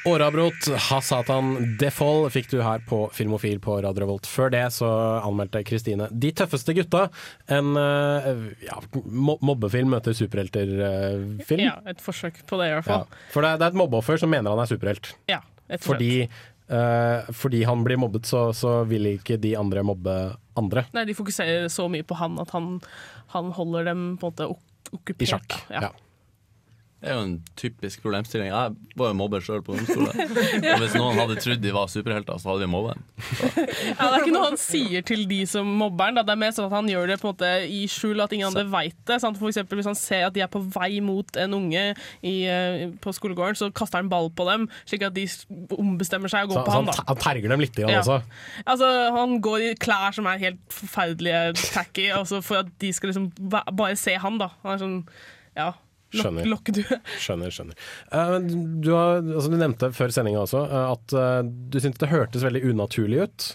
[0.08, 4.28] Årabrot, Ha-Satan, Default fikk du her på Filmofil på Radio Revolt.
[4.30, 4.88] Før det så
[5.20, 7.08] anmeldte Kristine De tøffeste gutta.
[7.51, 8.30] En eh,
[8.68, 11.64] ja, mobbefilm møter superhelter-film.
[11.66, 13.08] Ja, et forsøk på det i hvert fall.
[13.34, 15.12] For det er, et mobbeoffer som mener han er superhelt.
[15.32, 15.41] Ja.
[15.84, 16.28] Fordi,
[16.72, 20.16] uh, fordi han blir mobbet, så, så vil ikke de andre mobbe
[20.58, 20.88] andre.
[20.95, 22.78] Nei, de fokuserer så mye på han at han,
[23.36, 25.22] han holder dem på en måte ok okkupert.
[25.22, 25.58] I sjakk.
[25.70, 25.88] ja.
[25.89, 25.95] Ja.
[26.98, 28.48] Det er jo en typisk problemstilling.
[28.50, 30.10] Jeg var jo mobber sjøl på ungdomsskole.
[30.74, 32.95] Og hvis noen hadde trodd de var superhelter, så hadde de mobba.
[33.38, 36.18] Ja, det er ikke noe han sier til de som mobber han.
[36.18, 38.50] Det er mer sånn at han gjør det på en måte i skjul, at ingen
[38.50, 39.20] andre veit det.
[39.22, 39.38] Sant?
[39.38, 41.86] For eksempel hvis han ser at de er på vei mot en unge
[42.26, 45.28] i, eh, på skolegården, så kaster han ball på dem, slik at de
[45.78, 46.89] ombestemmer seg og Så, går på så han.
[46.89, 47.08] han, da.
[47.14, 48.02] han terger dem litt grann Ja.
[48.02, 48.20] også.
[48.66, 48.89] Altså,
[49.22, 53.30] han går i klær som er helt forferdelige tacky, altså for at de skal liksom
[53.78, 54.50] bare se han, da.
[54.66, 55.04] Han er sånn,
[55.58, 55.74] ja
[56.14, 56.47] Skjønner.
[56.47, 56.70] Lok
[57.20, 57.80] Skjønner, skjønner.
[58.14, 58.38] Uh,
[58.80, 62.45] du, har, altså du nevnte før sendinga også uh, at uh, du syntes det hørtes
[62.47, 63.47] veldig unaturlig ut.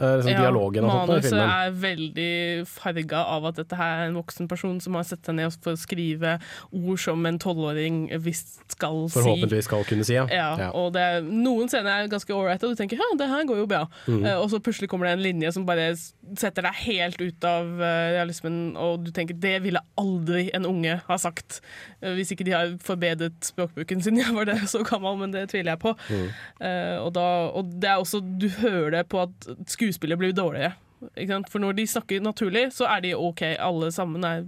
[0.00, 1.50] Eh, ja, dialogen og sånt i manuset filmen.
[1.52, 5.36] er veldig farga av at dette her er en voksen person som har sett seg
[5.36, 6.38] ned for å skrive
[6.72, 9.18] ord som en tolvåring visst skal si.
[9.18, 10.24] Forhåpentligvis skal kunne si, ja.
[10.32, 10.70] Ja, Ja.
[10.72, 13.62] og det er, Noen scener er ganske ålreite, og du tenker ja, det her går
[13.62, 13.82] jo bra.
[14.06, 14.24] Mm.
[14.24, 15.92] Uh, og så plutselig kommer det en linje som bare
[16.38, 17.86] setter deg helt ut av uh,
[18.16, 21.60] realismen, og du tenker det ville aldri en unge ha sagt.
[22.02, 24.16] Uh, hvis ikke de har forbedret språkbruken sin.
[24.22, 25.92] Jeg var det så gammel, men det tviler jeg på.
[26.62, 29.46] Eh, og, da, og det er også, du hører det på at
[29.92, 30.72] skuespillet blir dårligere.
[31.50, 33.42] For når de snakker naturlig, så er de OK.
[33.58, 34.44] Alle sammen er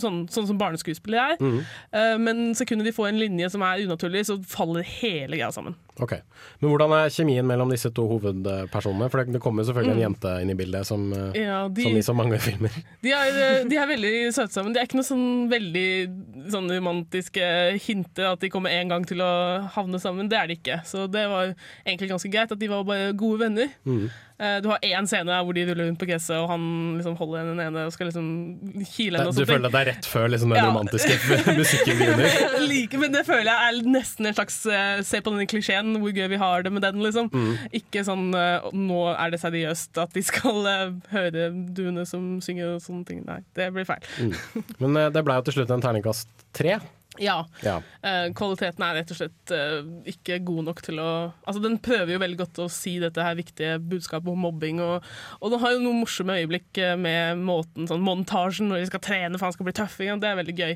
[0.00, 1.42] sånn, sånn som barneskuespillere er.
[1.42, 1.60] Mm.
[1.94, 5.76] Uh, men sekundet de får en linje som er unaturlig, så faller hele greia sammen.
[6.00, 6.12] Ok.
[6.60, 9.08] Men hvordan er kjemien mellom disse to hovedpersonene?
[9.10, 10.06] For det, kommer selvfølgelig en Mm.
[10.06, 12.70] jente inn i bildet, som, eh, Ja, de- som i så mange filmer.
[13.02, 14.72] De er, eh, de er veldig søte sammen.
[14.74, 19.18] Det er ikke noe sånn veldig sånn romantiske hinter at de kommer en gang til
[19.18, 20.28] å havne sammen.
[20.28, 20.82] Det er det ikke.
[20.84, 21.54] Så det var
[21.86, 23.68] egentlig ganske greit at de var bare gode venner.
[23.86, 24.10] Mhm.
[24.38, 27.38] Eh, Du har én scene hvor de ruller rundt på gresset, og han liksom holder
[27.40, 29.32] henne nede og skal liksom kile henne.
[29.32, 30.66] Du føler at det er rett før liksom, den Ja.
[30.68, 31.16] romantiske
[31.56, 32.68] musikken begynner?
[32.68, 34.60] like, men det føler jeg er nesten en slags
[35.06, 37.30] Se på denne klisjeen, hvor gøy vi har det med den, liksom.
[37.32, 37.70] Mm.
[37.80, 42.76] Ikke sånn eh, nå er det seriøst at de skal eh, høre duene som synger
[42.76, 43.24] og sånne ting.
[43.28, 44.04] Nei, det blir feil.
[44.20, 44.34] Mm.
[44.82, 46.78] Men eh, det ble jo til slutt en terningkast tre.
[47.22, 47.36] Ja.
[47.64, 47.76] Ja.
[48.04, 51.08] Uh, kvaliteten er rett og slett uh, ikke god nok til å
[51.46, 55.04] Altså, Den prøver jo veldig godt å si dette her viktige budskapet om mobbing, og,
[55.40, 59.02] og den har jo noen morsomme øyeblikk eh, med måten, sånn montasjen når de skal
[59.06, 59.96] trene for han skal bli tøff.
[60.00, 60.74] Det er veldig gøy.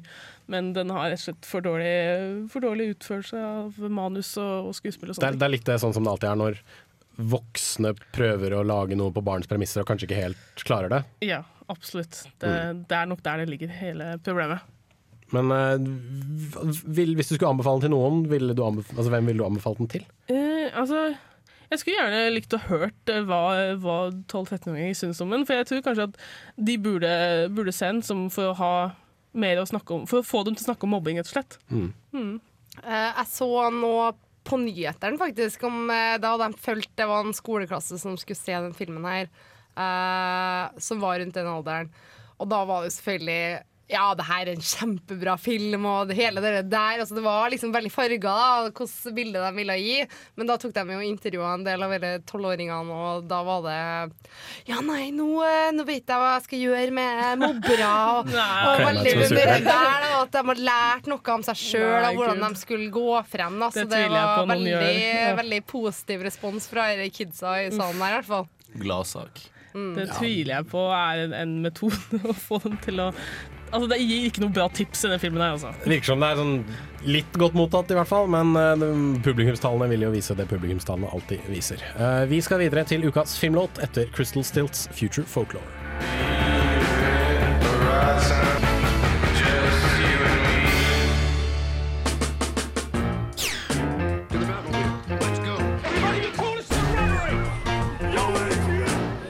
[0.51, 4.77] Men den har rett og slett for dårlig, for dårlig utførelse av manus og, og
[4.79, 5.39] skuespill og Det sånt.
[5.41, 6.63] det er litt sånn som det alltid er når
[7.21, 11.01] voksne prøver å lage noe på barns premisser og kanskje ikke helt klarer det.
[11.29, 12.23] Ja, absolutt.
[12.41, 12.85] Det, Mm.
[12.89, 14.61] det er nok der det ligger, hele problemet.
[15.35, 19.47] Men uh, vil, hvis du skulle anbefale den til noen, ville altså, hvem ville du
[19.47, 20.07] anbefalt den til?
[20.31, 21.11] Uh, altså,
[21.71, 23.43] jeg skulle gjerne likt å hørt eh, hva,
[23.79, 26.19] hva 12-13-åringer syns om den, for jeg tror kanskje at
[26.71, 27.13] de burde,
[27.55, 28.73] burde se den for å ha
[29.39, 31.37] mer å snakke om, for å få dem til å snakke om mobbing, rett og
[31.37, 31.61] slett.
[31.71, 31.93] Mm.
[32.11, 32.33] Mm.
[32.83, 33.95] jeg så nå
[34.51, 38.57] på nyhetene faktisk om da hadde de fulgt Det var en skoleklasse som skulle se
[38.57, 39.31] den filmen her,
[39.79, 41.93] eh, som var rundt den alderen.
[42.41, 46.43] Og da var det selvfølgelig ja, det her er en kjempebra film, og det hele
[46.43, 47.01] det der.
[47.03, 48.35] Altså, det var liksom veldig farga,
[48.71, 49.97] hvordan bilde de ville gi.
[50.39, 53.79] Men da tok de jo intervjua en del av alle tolvåringene, og da var det
[54.71, 57.91] Ja, nei, nå, eh, nå vet jeg hva jeg skal gjøre med mobbere.
[58.17, 59.79] Og, og veldig det er der, da,
[60.23, 63.61] at de har lært noe om seg sjøl, og hvordan de skulle gå frem.
[63.61, 63.71] Da.
[63.75, 64.75] Så Det det, var veldig.
[65.01, 65.31] Ja.
[65.39, 68.47] veldig positiv respons fra disse kidsa i salen her, i hvert fall.
[68.81, 69.43] Gladsak.
[69.75, 69.95] Mm.
[69.95, 73.11] Det tviler jeg på er en, en metode å få dem til å
[73.71, 75.73] altså, det gir ikke noe bra tips i den filmen her, altså.
[75.85, 76.55] Det virker som det er sånn
[77.11, 78.31] litt godt mottatt, i hvert fall.
[78.31, 81.85] Men uh, publikumstallene vil jo vise det publikumstallene alltid viser.
[81.99, 85.67] Uh, vi skal videre til ukas filmlåt etter Crystal Stilts Future Folklore.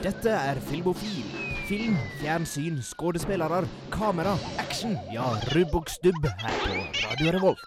[0.01, 1.40] Dette er Filmofil.
[1.71, 4.97] Film, fjernsyn, skuespillere, kamera, action.
[5.13, 5.23] Ja,
[5.55, 6.73] rubb og stubb her på
[7.05, 7.61] Radio Revolt.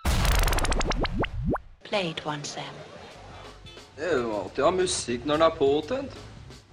[1.83, 2.81] Play it once, Sam.
[3.95, 6.17] Det er jo alltid å ha musikk når den er påtent.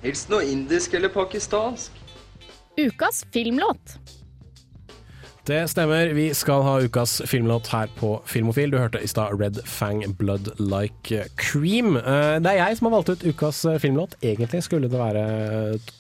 [0.03, 2.03] Helst noe indisk eller pakistansk.
[2.83, 3.95] Ukas filmlåt.
[5.51, 6.13] Det stemmer.
[6.15, 8.71] Vi skal ha ukas filmlåt her på Filmofil.
[8.71, 11.97] Du hørte i stad Red Fang Blood Like Cream.
[11.97, 14.15] Eh, Det er jeg som har valgt ut ukas eh, filmlåt.
[14.23, 15.25] Egentlig skulle det være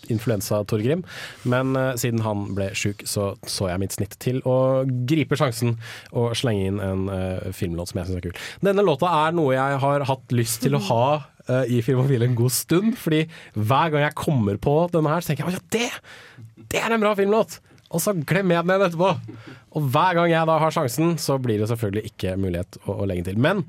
[0.06, 1.02] influensa-Torgrim,
[1.50, 5.80] men eh, siden han ble sjuk, så så jeg mitt snitt til å gripe sjansen
[6.12, 8.38] og slenge inn en eh, filmlåt som jeg syns er kul.
[8.62, 11.02] Denne låta er noe jeg har hatt lyst til å ha
[11.48, 13.24] eh, i Filmofil en god stund, fordi
[13.58, 16.94] hver gang jeg kommer på denne her, så tenker jeg at ja, det, det er
[16.94, 17.58] en bra filmlåt!
[17.90, 19.48] Og så glemmer jeg den igjen etterpå.
[19.74, 23.08] Og hver gang jeg da har sjansen, så blir det selvfølgelig ikke mulighet å, å
[23.10, 23.40] legge til.
[23.42, 23.64] Men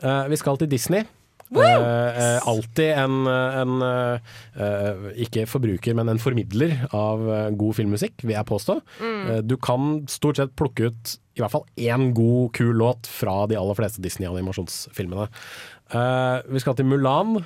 [0.00, 1.04] uh, vi skal til Disney.
[1.46, 3.74] Uh, uh, alltid en, en
[5.22, 7.22] ikke forbruker, men en formidler av
[7.60, 8.80] god filmmusikk, vil jeg påstå.
[8.98, 9.28] Mm.
[9.46, 13.58] Du kan stort sett plukke ut i hvert fall én god, kul låt fra de
[13.60, 15.28] aller fleste Disney-animasjonsfilmene.
[16.48, 17.42] Vi skal til Mulan.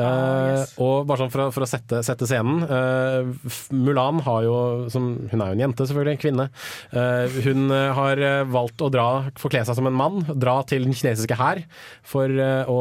[0.00, 2.62] Eh, Og bare sånn for å, for å sette, sette scenen.
[2.64, 4.54] Uh, Mulan har jo,
[4.92, 6.46] som, hun er jo en jente selvfølgelig, en kvinne.
[6.94, 9.08] Uh, hun har valgt å dra,
[9.40, 11.62] forkle seg som en mann, dra til den kinesiske hær
[12.06, 12.78] for å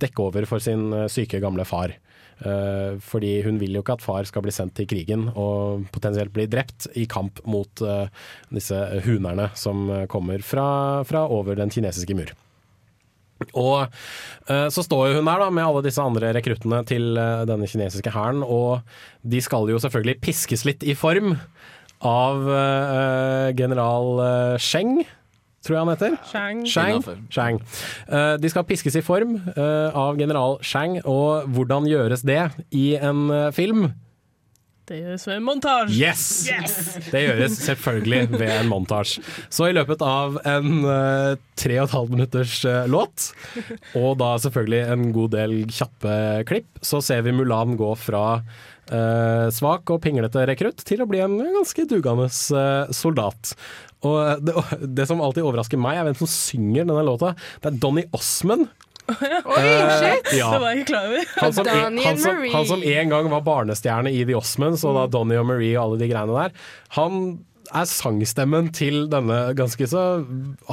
[0.00, 1.94] dekke over for sin syke gamle far.
[2.38, 6.46] Fordi hun vil jo ikke at far skal bli sendt til krigen og potensielt bli
[6.50, 7.82] drept i kamp mot
[8.54, 10.68] disse hunerne som kommer fra,
[11.08, 12.34] fra over den kinesiske mur.
[13.52, 13.86] Og
[14.50, 17.68] eh, så står jo hun der da med alle disse andre rekruttene til eh, denne
[17.70, 18.82] kinesiske hæren, og
[19.22, 21.36] de skal jo selvfølgelig piskes litt i form
[22.04, 25.00] av eh, general Sheng.
[25.66, 26.12] Tror jeg han heter.
[26.30, 26.60] Shang.
[26.70, 27.00] Shang.
[27.34, 27.62] Shang.
[28.06, 33.26] Eh, de skal piskes i form av general Shang, og hvordan gjøres det i en
[33.54, 33.90] film?
[34.88, 35.98] Det gjøres ved en montasje.
[36.00, 37.08] Yes!
[37.12, 39.20] Det gjøres selvfølgelig ved en montasje.
[39.52, 43.28] Så i løpet av en eh, tre og et halvt minutters eh, låt,
[43.98, 46.16] og da selvfølgelig en god del kjappe
[46.48, 51.20] klipp, så ser vi Mulan gå fra eh, svak og pinglete rekrutt til å bli
[51.24, 53.52] en ganske dugende eh, soldat.
[54.08, 54.54] Og det,
[54.94, 57.34] det som alltid overrasker meg, er hvem som synger denne låta.
[57.60, 58.68] Det er Donny Osmond.
[59.08, 59.66] Oi,
[59.98, 60.32] shit!
[60.36, 60.52] ja.
[60.52, 61.34] Det var jeg ikke klar over.
[61.40, 64.98] Han som, en, han, som, han som en gang var barnestjerne i The Osmonds, og
[64.98, 66.66] da Donnie og Marie og alle de greiene der.
[66.98, 67.22] Han
[67.68, 70.02] er sangstemmen til denne ganske så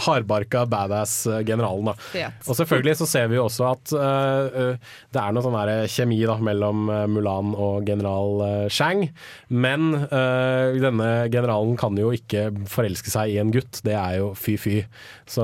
[0.06, 1.90] hardbarka badass-generalen.
[1.92, 4.78] Og selvfølgelig så ser vi jo også at uh,
[5.12, 9.10] det er noe sånn der kjemi da, mellom Mulan og general uh, Shang.
[9.52, 14.86] Men denne generalen kan jo ikke forelske seg i en gutt, det er jo fy-fy.
[15.28, 15.44] Så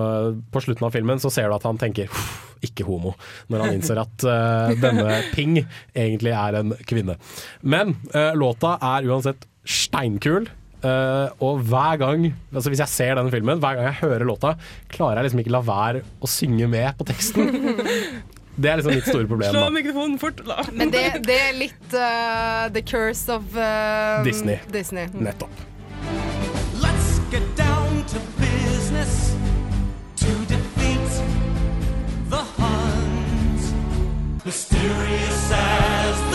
[0.56, 3.16] på slutten av filmen så ser du at han tenker «Huff, ikke homo,
[3.52, 7.18] når han innser at uh, denne Ping egentlig er en kvinne.
[7.62, 10.50] Men uh, låta er uansett steinkul.
[10.82, 14.56] Uh, og hver gang altså Hvis jeg ser denne filmen, hver gang jeg hører låta,
[14.90, 17.52] klarer jeg liksom ikke la være å synge med på teksten.
[18.62, 19.54] Det er liksom mitt store problem.
[19.54, 20.42] Slå mikrofonen fort.
[20.46, 20.66] La.
[20.74, 24.60] Men det, det er litt uh, the curse of uh, Disney.
[24.74, 25.08] Disney.
[25.14, 25.66] Nettopp.
[26.82, 28.41] Let's get down to
[34.44, 36.31] Mysterious as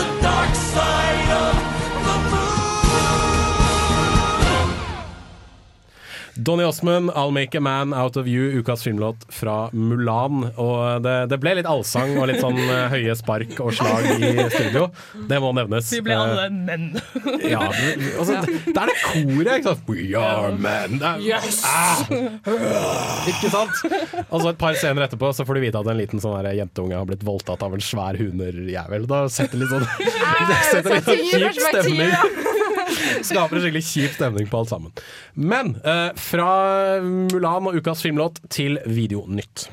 [6.47, 10.45] Donny Osmond, 'I'll Make a Man Out of You', ukas filmlåt fra Mulan.
[10.55, 14.45] Og det, det ble litt allsang og litt sånn eh, høye spark og slag i
[14.53, 14.85] studio.
[15.27, 15.91] Det må nevnes.
[15.91, 16.85] Vi ble alle Eh, menn.
[17.51, 19.83] Ja, altså, det, det er det koret, ikke sant?
[19.91, 21.01] We are men.
[21.03, 21.59] Er, Yes!
[21.67, 22.05] Ah,
[23.27, 23.83] ikke sant?
[24.29, 26.95] Og så et par scener etterpå så får du vite at en liten sånn jenteunge
[26.95, 29.03] har blitt voldtatt av en svær hunerjævel.
[29.11, 29.83] Da setter litt sånn
[30.47, 32.46] Det setter litt sånn kjip stemning.
[33.27, 34.93] Skaper en skikkelig kjip stemning på alt sammen.
[35.33, 36.51] Men eh, fra
[37.03, 39.67] Mulan og ukas filmlåt til Videonytt.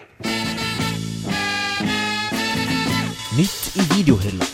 [3.35, 4.47] Nytt i videohylla.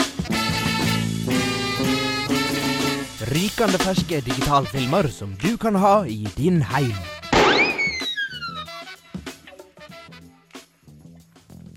[3.31, 7.20] Rykende ferske digitalfilmer som du kan ha i din heim.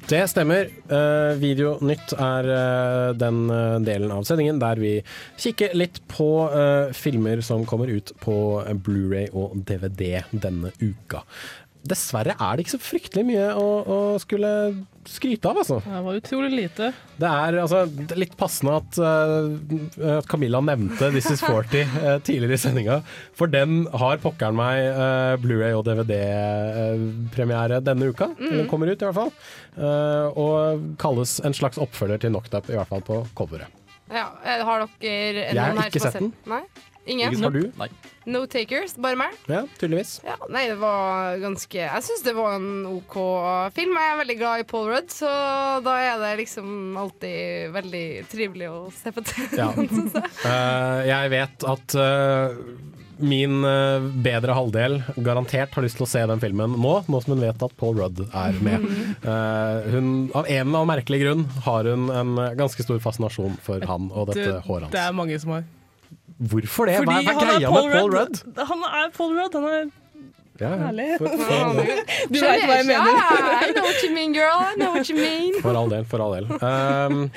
[0.04, 0.68] Det stemmer.
[0.92, 4.98] Uh, Videonytt er uh, den uh, delen av sendingen der vi
[5.40, 11.24] kikker litt på eh, filmer som kommer ut på eh, Blu-ray og DVD denne uka.
[11.84, 14.50] Dessverre er det ikke så fryktelig mye å, å skulle
[15.04, 15.82] skryte av, altså.
[15.84, 16.92] Det var utrolig lite.
[17.20, 21.84] Det er, altså, det er litt passende at, uh, at Camilla nevnte This Is 40
[21.84, 23.02] uh, tidligere i sendinga,
[23.36, 28.32] for den har pokkeren meg uh, Blu-ray og DVD-premiere denne uka.
[28.40, 28.56] Mm.
[28.62, 29.34] Den kommer ut, i hvert fall.
[29.74, 33.82] Eh, og kalles en slags oppfølger til Knocked Up, i hvert fall på coveret.
[34.14, 36.34] Ja, eh, har dere Jeg har noen her ikke sett den.
[36.46, 36.62] Nei?
[37.06, 37.44] Ingen?
[37.44, 37.72] Har du?
[37.80, 37.90] Nei.
[38.24, 39.36] No takers, bare meg?
[39.52, 40.16] Ja, tydeligvis.
[40.24, 43.18] Ja, nei, det var ganske Jeg syns det var en OK
[43.76, 43.98] film.
[44.00, 45.34] Jeg er veldig glad i Paul Rudd, så
[45.84, 49.60] da er det liksom alltid veldig trivelig å se på TV.
[49.60, 49.70] Ja.
[49.76, 51.20] uh, jeg.
[51.20, 52.56] Eh, vet at uh,
[53.24, 57.36] min uh, bedre halvdel garantert har lyst til å se den filmen nå, nå som
[57.36, 58.88] hun vet at Paul Rudd er med.
[59.24, 63.84] Eh, hun, av en eller annen merkelig grunn har hun en ganske stor fascinasjon for
[63.88, 64.94] han og dette håret hans.
[64.94, 65.64] det er mange som har.
[66.52, 67.00] Hvorfor det?
[67.02, 68.40] Fordi hva er greia med Paul Rudd.
[68.44, 68.64] Rudd?
[68.72, 69.60] Han er Paul Rudd.
[69.60, 69.92] Han er
[70.62, 71.10] Ja, herlig.
[71.18, 71.78] For, for, all.
[72.30, 73.22] Du veit hva jeg mener.
[73.66, 74.62] I know what you mean, girl.
[74.62, 75.62] I know what you mean.
[75.62, 76.06] for all del.
[76.06, 76.52] For all del.
[76.62, 77.30] Um,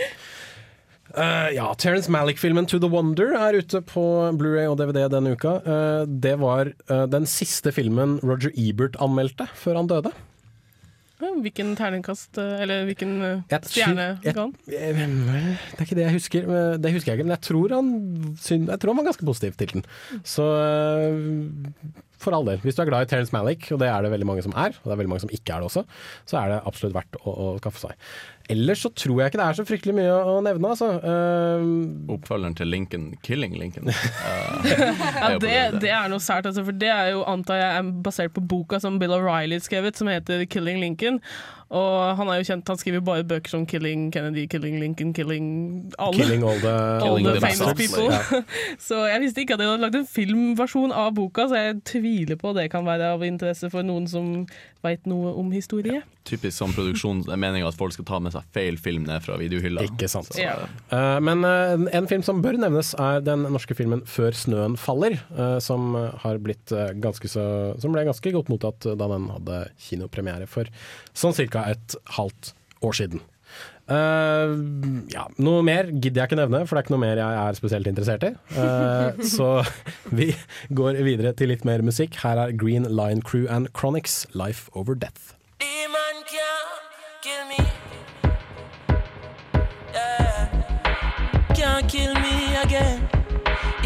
[1.17, 4.03] Uh, ja, Terence Malick-filmen 'To The Wonder' er ute på
[4.37, 5.55] Blu-ray og DVD denne uka.
[5.65, 10.13] Uh, det var uh, den siste filmen Roger Ebert anmeldte før han døde.
[11.17, 14.53] Hvilken terningkast eh, Eller hvilken eh, stjerne ga han?
[14.69, 16.51] Eh, Det er ikke det jeg husker.
[16.83, 17.89] Det husker jeg ikke, men jeg tror han,
[18.37, 19.87] jeg tror han var ganske positiv til den.
[20.25, 20.45] Så
[22.21, 22.61] for all del.
[22.65, 24.77] Hvis du er glad i Terence Malick, og det er det veldig mange som er,
[24.81, 25.83] og det er veldig mange som ikke er det også,
[26.29, 28.07] så er det absolutt verdt å, å skaffe seg.
[28.49, 30.93] Ellers så tror jeg ikke det er så fryktelig mye å nevne, altså.
[31.03, 33.91] Uh, Oppfølgeren til Lincoln, 'Killing Lincoln'.
[34.67, 37.91] Er Ja, det, det er noe sært, altså, for det er jo antar jeg er
[38.07, 41.19] basert på boka som Bill O'Reilly skrevet, som heter 'Killing Lincoln'.
[41.71, 45.91] Og han er jo kjent, han skriver bare bøker som 'Killing Kennedy', 'Killing Lincoln', 'Killing
[45.99, 46.15] alle'.
[46.15, 47.81] Killing all the, All the the famous bastards.
[47.81, 48.05] people.
[48.13, 48.43] Ja.
[48.89, 52.37] så jeg visste ikke at de hadde lagd en filmversjon av boka, så jeg tviler
[52.39, 54.47] på det kan være av interesse for noen som
[54.87, 56.03] veit noe om historie.
[56.27, 59.23] Typisk sånn produksjon Det er meninga at folk skal ta med seg feil film ned
[59.23, 59.83] fra videohylla.
[59.87, 60.27] Ikke sant.
[60.35, 60.57] Så, Ja.
[60.93, 65.19] uh, men uh, en film som bør nevnes, er den norske filmen 'Før snøen faller',
[65.39, 66.67] uh, som har blitt
[67.03, 70.65] ganske så Som ble ganske godt mottatt da den hadde kinopremiere for
[71.15, 71.65] sånn ca.
[71.73, 72.53] et halvt
[72.85, 73.25] år siden.
[73.87, 74.59] Uh,
[75.13, 77.59] ja, noe mer gidder jeg ikke nevne, for det er ikke noe mer jeg er
[77.59, 78.33] spesielt interessert i.
[78.57, 79.51] Uh, så
[80.11, 80.33] vi
[80.75, 82.19] går videre til litt mer musikk.
[82.25, 85.37] Her er Green Line Crew and Chronics 'Life Over Death'.
[85.63, 86.83] Demon can't
[87.23, 87.63] kill me.
[89.95, 90.51] Yeah.
[91.55, 93.09] Can't kill me again.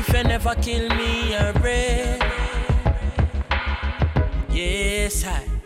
[0.01, 2.19] If you never kill me, I pray.
[4.49, 5.60] Yes, I.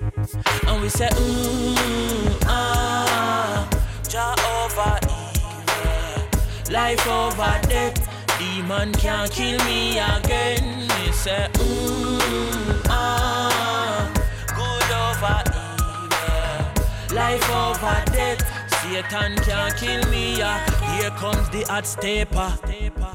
[0.66, 3.68] And we say, mm, ah,
[4.08, 7.98] Jah over evil, life over death.
[8.38, 10.88] Demon can't kill me again.
[11.04, 14.10] We say, mm, ah,
[14.48, 18.40] good over evil, life over death.
[18.82, 20.38] Satan can't kill me.
[20.38, 20.58] Yeah.
[20.96, 22.50] Here comes the hot stepper.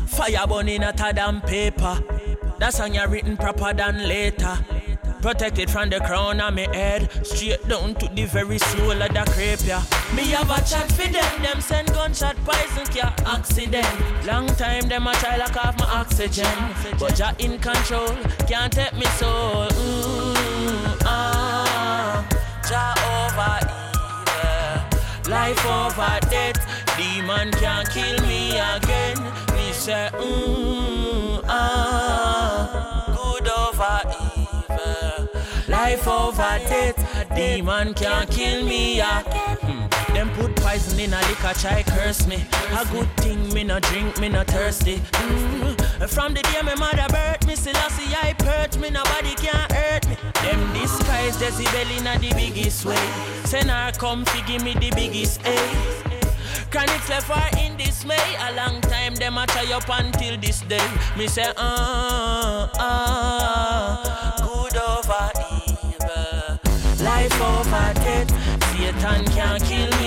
[0.07, 2.03] Fire burning hotter than paper.
[2.59, 4.57] That song you written proper than later.
[5.21, 9.23] Protected from the crown of my head, straight down to the very soul of the
[9.31, 9.83] crepe, yeah.
[10.15, 13.85] Me have a chat for them, them send gunshot poison, yeah, accident.
[14.25, 16.45] Long time them a try lock off my oxygen,
[16.97, 18.15] but you're in control,
[18.47, 19.67] can't take me soul.
[19.67, 22.25] Mm, ah,
[22.69, 23.59] Jah over
[25.25, 26.59] evil, life over death.
[26.97, 29.17] Demon can't kill me again.
[29.53, 34.28] Me say, mm, ah, good over evil.
[35.89, 38.97] Life over death, demon can't kill me.
[38.97, 39.23] Yeah.
[39.23, 40.13] Hmm.
[40.13, 42.45] Them put poison in a liquor, try curse me.
[42.77, 44.97] A good thing, me no drink, me no thirsty.
[44.97, 46.07] Mm.
[46.07, 49.67] From the day my mother birthed me, still I see I perch me, nobody can
[49.71, 50.15] hurt me.
[50.43, 53.09] Them disguise Jezebel in a the biggest way.
[53.45, 55.57] Send her come fi give me the biggest A.
[56.69, 58.35] Chronics left her in dismay.
[58.41, 60.87] A long time them a try up until this day.
[61.17, 64.08] Me say, ah, ah,
[67.19, 68.29] life over death.
[68.71, 69.98] Satan can't kill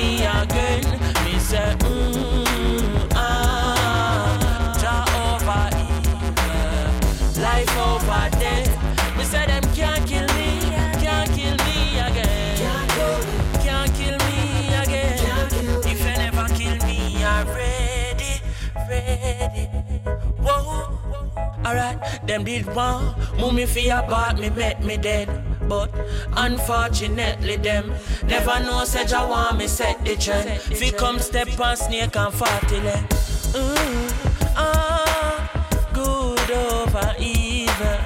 [21.65, 24.03] Alright, them did want me for your
[24.35, 25.29] me bet me dead.
[25.69, 25.91] But
[26.37, 27.93] unfortunately, them
[28.25, 30.51] never know said I want me set the trend.
[30.71, 33.09] If you come step on snake and forty leg.
[33.55, 38.01] Mm, ah, good over evil,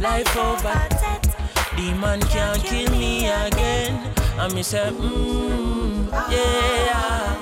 [0.00, 1.76] life over death.
[1.76, 4.12] Demon can't kill me again.
[4.38, 7.36] And me say, mm, yeah,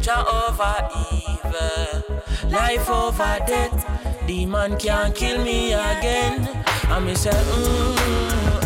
[0.00, 4.05] Jah over evil, life over death.
[4.26, 6.48] Demon can't kill me again.
[6.88, 8.65] And me say, mm,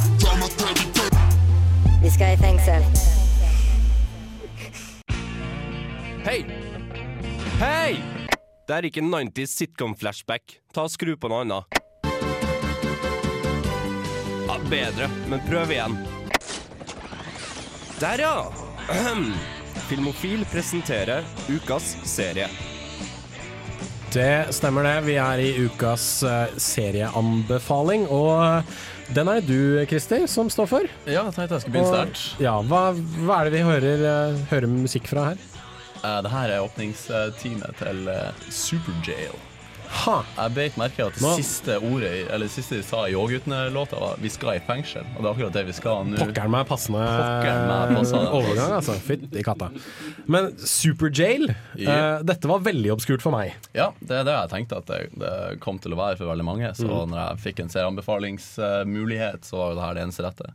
[2.11, 2.83] skal i fengsel.
[6.25, 6.45] Hei!
[7.59, 7.95] Hei!
[8.67, 10.59] Det er ikke 90s sitcom-flashback.
[10.73, 11.79] Ta og Skru på noe annet.
[14.45, 15.97] Ja, bedre, men prøv igjen.
[18.01, 18.35] Der, ja!
[18.91, 19.31] Ahem.
[19.89, 22.47] Filmofil presenterer ukas serie.
[24.13, 24.95] Det stemmer det.
[25.07, 28.63] Vi er i ukas eh, serieanbefaling, og
[29.15, 30.91] den er du, Christer, som står for.
[31.09, 32.41] Ja, skulle begynne sterkt.
[32.41, 32.91] Ja, hva,
[33.25, 35.47] hva er det vi hører, eh, hører musikk fra her?
[36.01, 39.35] Uh, det her er åpningsteamet til uh, Superjail.
[39.91, 43.99] Jeg beit merke at det Nå- siste ordet Eller det siste de sa i Ågutene-låta,
[43.99, 45.05] var 'vi skal i fengsel'.
[45.17, 46.17] Og det er akkurat det vi skal nå.
[46.17, 48.93] Pokkeren meg passende overgang, altså.
[48.99, 49.69] Fytti katta.
[50.27, 52.17] Men Superjail, Ja.
[52.17, 53.53] uh, dette var veldig obskurt for meg.
[53.75, 56.45] Ja, det er det jeg tenkte at det, det kom til å være for veldig
[56.45, 56.71] mange.
[56.75, 57.09] Så Mm.
[57.11, 60.53] når jeg fikk en serieanbefalingsmulighet, så var jo det her det eneste rette.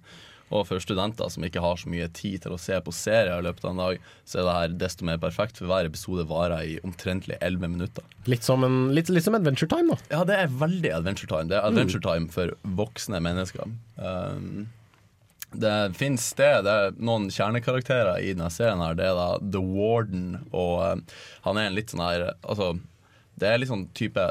[0.54, 3.44] Og for studenter som ikke har så mye tid til å se på serier i
[3.46, 6.62] løpet av en dag, så er det her desto mer perfekt, for hver episode varer
[6.62, 8.06] i omtrentlig 11 minutter.
[8.30, 9.98] Litt som, en, litt, litt som Adventure Time, da.
[10.14, 11.50] Ja, det er veldig Adventure Time.
[11.50, 11.72] Det er Mm.
[11.74, 13.66] Adventure Time for voksne mennesker.
[13.98, 14.68] Um,
[15.56, 18.82] det finnes sted, det er noen kjernekarakterer i denne serien.
[18.82, 22.76] her Det er da The Warden, og uh, han er en litt sånn her Altså,
[23.40, 24.30] det er litt sånn type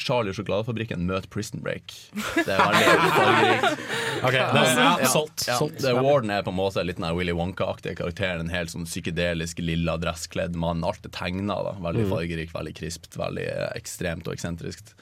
[0.00, 1.92] Charlie sjokoladefabrikken møter Prison Break.
[2.46, 3.84] Det er veldig fargerikt.
[4.24, 5.84] Ok, det er- ja, solgt, Ja, solgt.
[5.84, 5.94] Ja.
[6.02, 8.40] Warden er på en måte litt den Willy Wonka-aktige karakteren.
[8.46, 10.82] En helt sånn psykedelisk, lilla, dresskledd mann.
[10.84, 11.58] Alt er tegna.
[11.80, 12.12] Veldig Mm.
[12.16, 14.94] fargerikt, veldig krispt, veldig eh, ekstremt og eksentrisk.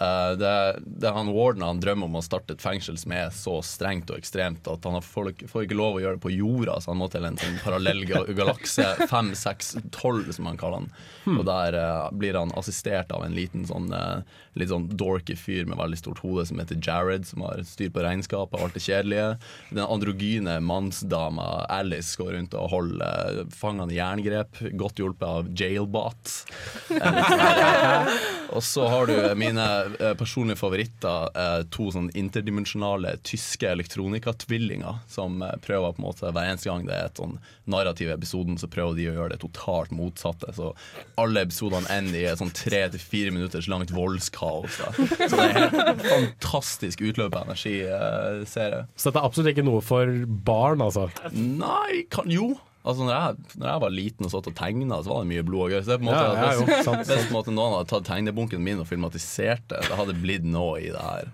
[0.00, 0.52] Eh, det,
[0.84, 4.10] det er han Warden han drømmer om å starte et fengsel som er så strengt
[4.10, 6.92] og ekstremt at han har- får, får ikke lov å gjøre det på jorda, så
[6.92, 10.90] han må til en sånn parallell galakse, 5, 6, 12 som han kaller han.
[11.24, 11.38] Hmm.
[11.40, 14.24] Og der uh, blir han assistert av en liten sånn uh,
[14.58, 18.04] litt sånn dorky fyr med veldig stort hode som heter Jared, som har styr på
[18.04, 19.30] regnskapet og alt det kjedelige.
[19.70, 26.34] Den androgyne mannsdama Alice går rundt og holder fangene i jerngrep, godt hjulpet av Jailbot.
[26.94, 28.12] Sånn
[28.54, 29.64] Og så har du mine
[30.00, 36.30] eh, personlige favoritter, eh, to sånn interdimensjonale tyske elektronikatvillinger som eh, prøver på en måte
[36.30, 37.38] hver eneste gang det er et sånn
[37.70, 40.52] narrativ i episoden, så prøver de å gjøre det totalt motsatte.
[40.56, 40.72] Så
[41.20, 44.80] alle episodene ender i et sånn tre til fire minutters langt voldskaos.
[44.82, 44.92] Da.
[45.28, 48.84] Så det er helt fantastisk utløp av energiserie.
[48.94, 50.10] Så dette er absolutt ikke noe for
[50.46, 51.08] barn, altså.
[51.34, 52.54] Nei, kan jo.
[52.84, 55.44] Altså når jeg, når jeg var liten og satt og tegna, så var det mye
[55.48, 55.78] blod og gøy.
[55.80, 57.76] Så det er på en måte, Ja, ja, jo, sant, hvis på en måte noen
[57.78, 61.30] hadde tatt tegnebunken min og filmatisert det, det hadde blitt noe i det her.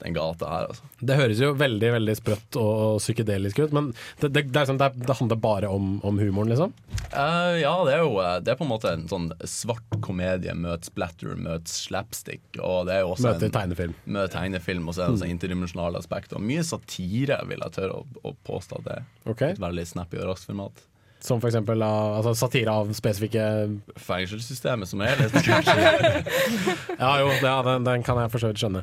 [0.00, 0.86] Den gata her, altså.
[1.04, 3.90] Det høres jo veldig veldig sprøtt og psykedelisk ut, men
[4.22, 6.72] det, det, det, sånn, det, er- handler bare om, om humoren, liksom?
[7.12, 10.54] Uh, ja, det er jo eh, Det er på en måte en sånn svart komedie
[10.54, 12.42] møter splatter, møter slapstick.
[12.62, 13.94] Og det er jo også Møter en, tegnefilm.
[14.06, 15.34] Møter tegnefilm, og så er det Mm.
[15.36, 16.38] interdimensjonale aspekter.
[16.40, 19.08] Og mye satire, vil jeg tørre å, å påstå at det er.
[19.34, 19.52] Okay.
[19.56, 20.86] Et veldig snappy og raskt format.
[21.20, 23.42] Som eksempel av- altså, satire av spesifikke
[24.00, 25.18] Fengselssystemet som er
[26.98, 28.82] Ja jo, ja, den, den kan jeg for så vidt skjønne.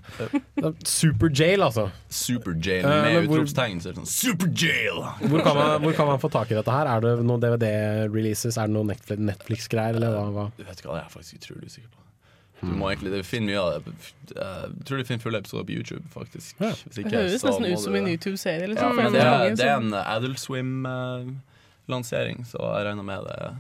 [0.86, 1.88] Superjail, altså.
[2.14, 3.82] Superjail Jail, med uh, utropstegn.
[3.82, 5.02] Så det sånn Superjail!
[5.32, 6.90] Hvor kan, man, hvor kan man få tak i dette her?
[6.94, 8.58] Er det noen DVD-releases?
[8.62, 9.98] Er det noen Netflix- Netflix-greier?
[9.98, 10.46] eller hva, hva?
[10.58, 12.04] Du vet hva, det er faktisk utrolig usikker på.
[12.58, 13.92] Du må egentlig finne mye av det.
[14.34, 16.56] Jeg tror du finner fulle episoder på YouTube, faktisk.
[16.58, 18.70] Hvis Det høres så nesten ut som du- en YouTube-serie.
[18.72, 20.72] Liksom, ja, det det, er en Adult Swim.
[20.90, 21.28] er
[21.88, 23.56] Swim-lansering, så jeg regner med det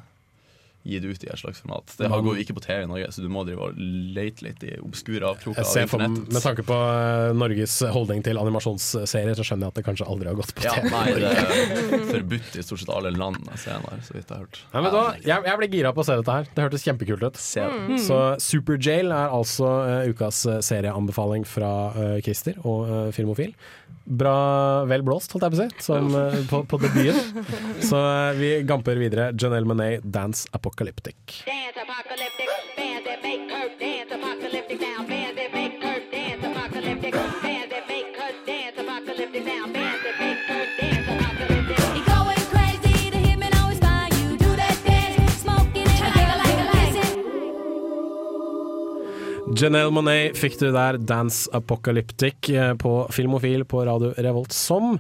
[0.88, 1.92] er det ut i et slags format.
[2.00, 4.46] Det har- går jo ikke på TV i Norge, så du må drive og lete
[4.48, 5.90] litt i obskure avkroker av internettet.
[5.92, 10.08] for, med tanke på eh, Norges holdning til animasjonsserier, så skjønner jeg at det kanskje
[10.08, 10.90] aldri har gått på Ja, TV.
[10.92, 14.36] nei, det er forbudt i stort sett alle land jeg ser her, så vidt jeg
[14.38, 14.62] har hørt.
[14.74, 15.04] Nei, men da.
[15.24, 16.48] Jeg, jeg ble gira på å se dette her.
[16.56, 17.38] Det hørtes kjempekult ut.
[17.42, 17.82] Se det.
[17.88, 17.98] Mm.
[18.08, 23.54] Så Superjail er altså uh, ukas eh, serieanbefaling fra uh, Christer og uh, Filmofil.
[24.08, 27.44] Bra vel blåst, holdt jeg på å si, som, uh, på, på debuten.
[27.90, 28.00] Så
[28.40, 29.32] vi gamper videre.
[29.36, 30.48] Janelle Monáe, 'Dance
[30.78, 31.44] Apocalyptic'.
[31.44, 33.68] Dance apocalyptic, bandit that make her
[34.14, 35.04] apocalyptic now.
[35.08, 37.14] Bandit make her dance apocalyptic.
[37.42, 39.66] Bandit make her dance apocalyptic now.
[39.74, 41.78] Bandit make her dance apocalyptic.
[41.98, 44.38] You're going crazy, the hitman always find you.
[44.38, 46.94] Do that dance, smoking it like a like a like
[49.58, 55.00] Janelle Monet fikk du der, 'Dance Apocalyptic' eh, på Filmofil på Radio Revolt, som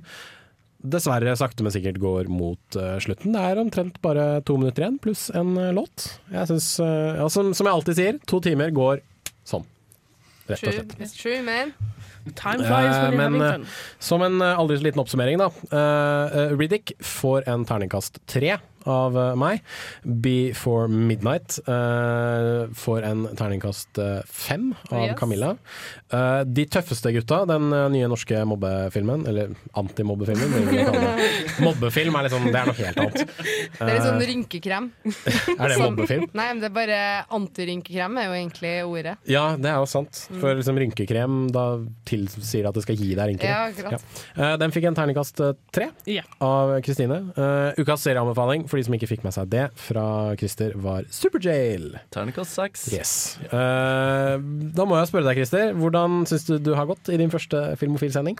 [0.93, 3.35] dessverre sakte, men sikkert går mot uh, slutten.
[3.35, 6.09] Det er omtrent bare to minutter igjen, pluss en uh, låt.
[6.33, 9.03] Jeg synes, uh, ja, som, som jeg alltid sier, to timer går
[9.47, 9.65] sånn.
[10.47, 10.97] Rett og slett.
[11.03, 11.73] it's true, man.
[12.35, 13.67] Time flies when you're men fun.
[13.99, 15.47] som en eh, aldri så liten oppsummering, da.
[15.71, 18.57] eh, eh, Riddick får en terningkast tre
[18.87, 19.61] av eh, meg.
[20.03, 25.15] Before Midnight uh, får en terningkast eh, fem av Yes.
[25.19, 25.53] Camilla.
[26.13, 30.69] Uh, De tøffeste gutta, den eh, nye norske mobbefilmen, eller antimobbefilmen.
[31.65, 33.35] Mobbefilm er liksom, det er noe helt annet.
[33.77, 34.87] Det er litt sånn Eh, rynkekrem.
[35.57, 36.25] Er det mobbefilm?
[36.35, 36.99] Nei, men det er bare
[37.37, 39.13] antirynkekrem er jo egentlig ordet.
[39.29, 40.23] Ja, det er jo sant.
[40.31, 40.39] Mm.
[40.41, 41.65] For liksom rynkekrem, da
[42.09, 43.51] tilsier at det skal gi deg rynker.
[43.51, 44.23] Ja, akkurat.
[44.35, 45.41] Eh, Den fikk en terningkast
[45.75, 46.27] tre yeah.
[46.43, 47.19] av Kristine.
[47.37, 50.05] Eh, ukas serieanbefaling, for de som ikke fikk med seg det, fra
[50.39, 51.89] Christer, var Superjail.
[52.13, 52.85] Terningkast seks.
[52.93, 53.13] Yes.
[53.51, 54.37] Uh,
[54.77, 55.73] da må jeg spørre deg, Christer.
[55.77, 58.39] Hvordan syns du du har gått i din første filmofilsending?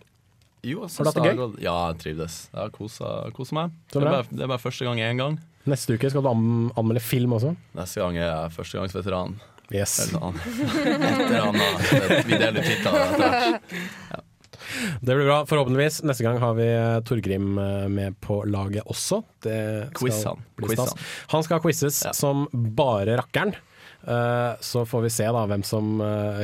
[0.65, 1.59] Jo, jeg Har du synes hatt det gøy?
[1.63, 2.39] Ja, jeg trivdes.
[2.53, 3.75] Jeg har kosa, kosa meg.
[3.91, 5.38] Det er, bare, det er bare første gang én gang.
[5.67, 7.53] Neste uke skal du anmelde film også.
[7.77, 9.38] Neste gang er jeg førstegangsveteran.
[9.75, 9.97] Yes.
[9.99, 10.31] Eller noe
[11.51, 12.25] annet.
[12.29, 14.25] Vi deler titler etter hvert.
[15.01, 15.39] Det blir bra.
[15.49, 16.01] Forhåpentligvis.
[16.07, 19.22] Neste gang har vi eh, Torgrim eh, med på laget også.
[19.43, 19.57] Det
[19.97, 20.41] Quiz han.
[20.57, 21.05] bli Quiz han.
[21.36, 23.55] Han skal quizzes som bare rakkeren.
[24.07, 25.97] Eh, Så får vi se da hvem som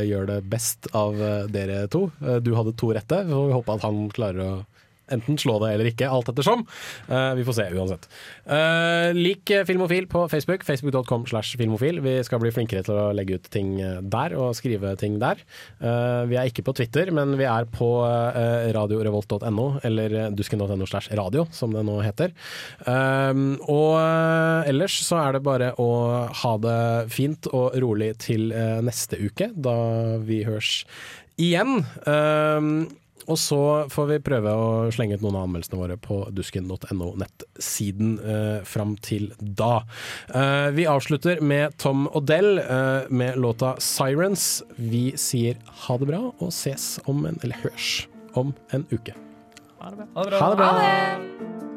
[0.03, 1.15] gjør det best av
[1.53, 2.07] dere to.
[2.43, 4.53] Du hadde to rette, så får vi håpe at han klarer å
[5.11, 6.65] enten slå det eller ikke, alt ettersom.
[7.09, 8.07] Uh, Vi får se uansett.
[8.47, 11.99] Uh, Lik Filmofil på Facebook, facebook.com slash filmofil.
[12.03, 15.41] Vi skal bli flinkere til å legge ut ting eh, der og skrive ting der.
[15.81, 21.11] Uh, Vi er ikke på Twitter, men vi er på uh, radiorevolt.no, eller dusken.no slash
[21.17, 22.33] radio, som det nå heter.
[23.73, 23.95] Og
[24.69, 25.89] ellers så er det bare å
[26.43, 26.79] ha det
[27.13, 28.51] fint og rolig til
[28.85, 29.75] neste uke, da
[30.23, 30.83] vi høres
[31.41, 31.83] igjen.
[32.05, 32.87] Um,
[33.28, 33.61] og så
[33.91, 38.95] får vi prøve å slenge ut noen av anmeldelsene våre på dusken.no nettsiden eh, fram
[39.03, 39.84] til da.
[40.34, 44.63] Eh, vi avslutter med Tom Odell eh, med låta 'Sirens'.
[44.78, 48.07] Vi sier ha det bra og ses om en, eller hørs
[48.39, 49.15] om en uke.
[49.80, 50.39] Ha det bra.
[50.39, 51.72] Ha det bra.